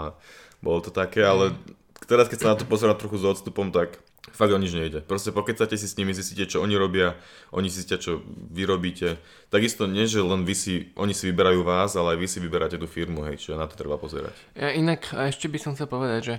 bolo 0.61 0.85
to 0.85 0.90
také, 0.92 1.25
ale 1.25 1.57
teraz 2.05 2.29
keď 2.29 2.38
sa 2.38 2.49
na 2.53 2.57
to 2.59 2.69
pozerám 2.69 3.01
trochu 3.01 3.21
s 3.21 3.25
odstupom, 3.25 3.73
tak 3.73 3.99
fakt 4.35 4.53
o 4.53 4.59
nič 4.59 4.75
nejde. 4.75 5.01
Proste 5.01 5.31
pokecate 5.31 5.79
si 5.79 5.87
s 5.87 5.97
nimi, 5.97 6.12
zistíte, 6.12 6.51
čo 6.51 6.61
oni 6.61 6.75
robia, 6.75 7.14
oni 7.55 7.71
zistia, 7.71 7.97
čo 7.97 8.21
vy 8.27 8.66
robíte. 8.66 9.16
Takisto 9.49 9.87
nie, 9.87 10.05
že 10.05 10.21
len 10.21 10.42
vy 10.42 10.55
si, 10.55 10.75
oni 10.99 11.14
si 11.14 11.31
vyberajú 11.31 11.62
vás, 11.62 11.95
ale 11.95 12.16
aj 12.16 12.19
vy 12.21 12.29
si 12.29 12.38
vyberáte 12.42 12.77
tú 12.77 12.90
firmu, 12.90 13.23
hej, 13.31 13.38
čiže 13.38 13.57
na 13.57 13.71
to 13.71 13.79
treba 13.79 13.97
pozerať. 13.97 14.35
Ja 14.59 14.75
inak 14.75 15.14
a 15.14 15.31
ešte 15.31 15.47
by 15.47 15.59
som 15.62 15.73
chcel 15.79 15.88
povedať, 15.88 16.21
že 16.23 16.35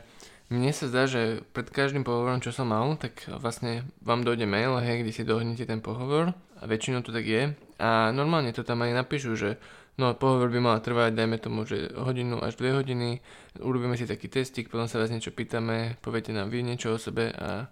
mne 0.48 0.72
sa 0.72 0.88
zdá, 0.88 1.12
že 1.12 1.44
pred 1.52 1.68
každým 1.68 2.08
pohovorom, 2.08 2.40
čo 2.40 2.56
som 2.56 2.72
mal, 2.72 2.96
tak 2.96 3.28
vlastne 3.28 3.84
vám 4.00 4.24
dojde 4.24 4.48
mail, 4.48 4.80
hej, 4.80 5.04
kde 5.04 5.12
si 5.12 5.28
dohodnete 5.28 5.68
ten 5.68 5.84
pohovor 5.84 6.32
a 6.60 6.64
väčšinou 6.64 7.04
to 7.04 7.12
tak 7.12 7.28
je. 7.28 7.52
A 7.84 8.16
normálne 8.16 8.56
to 8.56 8.64
tam 8.64 8.80
aj 8.84 8.96
napíšu, 8.96 9.36
že 9.36 9.60
No 9.98 10.14
pohovor 10.14 10.54
by 10.54 10.62
mal 10.62 10.78
trvať, 10.78 11.18
dajme 11.18 11.42
tomu, 11.42 11.66
že 11.66 11.90
hodinu 11.98 12.38
až 12.38 12.54
dve 12.54 12.70
hodiny, 12.70 13.18
urobíme 13.58 13.98
si 13.98 14.06
taký 14.06 14.30
testik, 14.30 14.70
potom 14.70 14.86
sa 14.86 15.02
vás 15.02 15.10
niečo 15.10 15.34
pýtame, 15.34 15.98
poviete 16.06 16.30
nám 16.30 16.54
vy 16.54 16.62
niečo 16.62 16.94
o 16.94 17.02
sebe 17.02 17.34
a, 17.34 17.66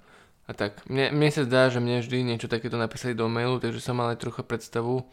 a 0.50 0.52
tak. 0.58 0.82
Mne, 0.90 1.14
mne 1.14 1.30
sa 1.30 1.46
zdá, 1.46 1.70
že 1.70 1.78
mne 1.78 2.02
vždy 2.02 2.26
niečo 2.26 2.50
takéto 2.50 2.82
napísali 2.82 3.14
do 3.14 3.30
mailu, 3.30 3.62
takže 3.62 3.78
som 3.78 4.02
mal 4.02 4.10
aj 4.10 4.26
trocha 4.26 4.42
predstavu, 4.42 5.06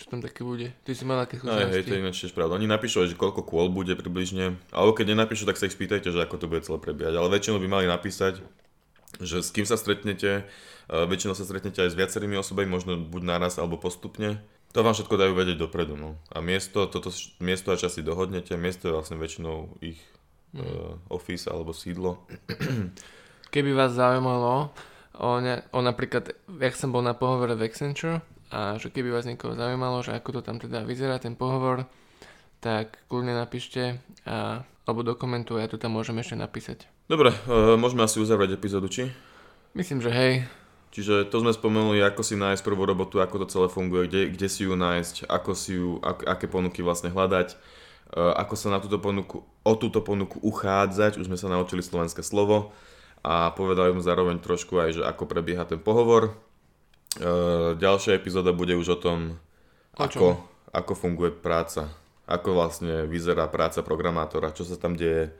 čo 0.00 0.04
tam 0.08 0.24
také 0.24 0.40
bude. 0.40 0.72
Ty 0.88 0.96
si 0.96 1.04
mal 1.04 1.20
aké 1.20 1.36
skúsenosti? 1.36 1.68
hej, 1.68 1.84
to 1.84 1.94
je 1.94 2.00
ináč 2.00 2.16
tiež 2.24 2.32
pravda. 2.32 2.56
Oni 2.56 2.64
napíšu, 2.64 3.04
že 3.04 3.12
koľko 3.12 3.44
kôl 3.44 3.68
bude 3.68 3.92
približne, 3.92 4.56
alebo 4.72 4.96
keď 4.96 5.12
nenapíšu, 5.12 5.44
tak 5.44 5.60
sa 5.60 5.68
ich 5.68 5.76
spýtajte, 5.76 6.08
že 6.08 6.24
ako 6.24 6.40
to 6.40 6.48
bude 6.48 6.64
celé 6.64 6.80
prebiehať. 6.80 7.12
Ale 7.12 7.28
väčšinou 7.28 7.60
by 7.60 7.68
mali 7.68 7.86
napísať, 7.92 8.40
že 9.20 9.44
s 9.44 9.52
kým 9.52 9.68
sa 9.68 9.76
stretnete, 9.76 10.48
väčšinou 10.88 11.36
sa 11.36 11.44
stretnete 11.44 11.84
aj 11.84 11.92
s 11.92 11.98
viacerými 12.00 12.40
osobami, 12.40 12.72
možno 12.72 12.96
buď 12.96 13.36
naraz 13.36 13.60
alebo 13.60 13.76
postupne 13.76 14.40
to 14.74 14.82
vám 14.82 14.98
všetko 14.98 15.14
dajú 15.14 15.32
vedieť 15.38 15.56
dopredu. 15.62 15.94
No. 15.94 16.18
A 16.34 16.42
miesto, 16.42 16.90
toto 16.90 17.14
miesto 17.38 17.70
a 17.70 17.78
časy 17.78 18.02
dohodnete, 18.02 18.58
miesto 18.58 18.90
je 18.90 18.96
vlastne 18.98 19.14
väčšinou 19.22 19.78
ich 19.78 20.02
mm. 20.50 20.58
uh, 20.58 20.98
office 21.14 21.46
alebo 21.46 21.70
sídlo. 21.70 22.26
Keby 23.54 23.70
vás 23.70 23.94
zaujímalo 23.94 24.74
o, 25.14 25.28
ne, 25.38 25.62
o 25.70 25.78
napríklad, 25.78 26.34
jak 26.50 26.74
som 26.74 26.90
bol 26.90 27.06
na 27.06 27.14
pohovore 27.14 27.54
v 27.54 27.70
Accenture 27.70 28.18
a 28.50 28.74
že 28.82 28.90
keby 28.90 29.14
vás 29.14 29.30
niekoho 29.30 29.54
zaujímalo, 29.54 30.02
že 30.02 30.10
ako 30.10 30.38
to 30.38 30.40
tam 30.42 30.58
teda 30.58 30.82
vyzerá 30.82 31.22
ten 31.22 31.38
pohovor, 31.38 31.86
tak 32.58 32.98
kľudne 33.06 33.30
napíšte 33.30 34.02
a, 34.26 34.66
alebo 34.90 35.06
do 35.06 35.14
komentu, 35.14 35.54
ja 35.54 35.70
to 35.70 35.78
tam 35.78 35.94
môžem 35.94 36.18
ešte 36.18 36.34
napísať. 36.34 36.90
Dobre, 37.06 37.30
uh, 37.30 37.78
môžeme 37.78 38.02
asi 38.02 38.18
uzavrieť 38.18 38.58
epizódu, 38.58 38.90
či? 38.90 39.14
Myslím, 39.70 40.02
že 40.02 40.10
hej. 40.10 40.32
Čiže 40.94 41.26
to 41.26 41.42
sme 41.42 41.50
spomenuli, 41.50 41.98
ako 42.06 42.22
si 42.22 42.38
nájsť 42.38 42.62
prvú 42.62 42.86
robotu, 42.86 43.18
ako 43.18 43.42
to 43.42 43.46
celé 43.50 43.66
funguje, 43.66 44.06
kde, 44.06 44.30
kde 44.30 44.46
si 44.46 44.62
ju 44.62 44.78
nájsť, 44.78 45.26
ako 45.26 45.50
si 45.58 45.74
ju, 45.74 45.98
ak, 45.98 46.22
aké 46.22 46.46
ponuky 46.46 46.86
vlastne 46.86 47.10
hľadať, 47.10 47.48
e, 47.50 47.56
ako 48.14 48.54
sa 48.54 48.70
na 48.70 48.78
túto 48.78 49.02
ponuku, 49.02 49.42
o 49.42 49.72
túto 49.74 49.98
ponuku 50.06 50.38
uchádzať, 50.38 51.18
už 51.18 51.26
sme 51.26 51.34
sa 51.34 51.50
naučili 51.50 51.82
slovenské 51.82 52.22
slovo 52.22 52.70
a 53.26 53.50
povedali 53.50 53.90
sme 53.90 54.06
zároveň 54.06 54.38
trošku 54.38 54.78
aj, 54.78 54.90
že 54.94 55.02
ako 55.02 55.26
prebieha 55.26 55.66
ten 55.66 55.82
pohovor. 55.82 56.30
E, 57.18 57.74
ďalšia 57.74 58.14
epizóda 58.14 58.54
bude 58.54 58.78
už 58.78 58.94
o 58.94 58.98
tom, 59.02 59.18
O 59.98 60.06
ako, 60.06 60.46
ako 60.70 60.92
funguje 60.94 61.34
práca, 61.34 61.90
ako 62.30 62.54
vlastne 62.54 63.10
vyzerá 63.10 63.50
práca 63.50 63.82
programátora, 63.82 64.54
čo 64.54 64.62
sa 64.62 64.78
tam 64.78 64.94
deje. 64.94 65.34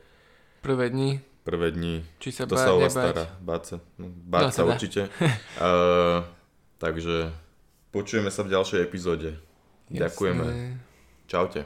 Prvé 0.66 0.90
dni, 0.90 1.22
prvé 1.44 1.70
dni, 1.70 2.00
či 2.18 2.33
sa 2.33 2.48
to 2.48 2.57
báť, 2.57 2.64
sa 2.64 2.70
o 2.72 2.80
vás 2.80 2.92
stará. 2.92 3.24
Báť 3.38 3.62
sa. 3.62 3.76
No, 4.00 4.07
báť 4.09 4.42
No, 4.42 4.48
sa 4.50 4.62
teda. 4.64 4.70
určite. 4.72 5.00
Uh, 5.61 6.24
takže 6.80 7.30
počujeme 7.92 8.33
sa 8.33 8.42
v 8.42 8.52
ďalšej 8.57 8.80
epizóde. 8.83 9.38
Ďakujeme. 9.92 10.42
Jasné. 10.42 10.68
Čaute. 11.24 11.61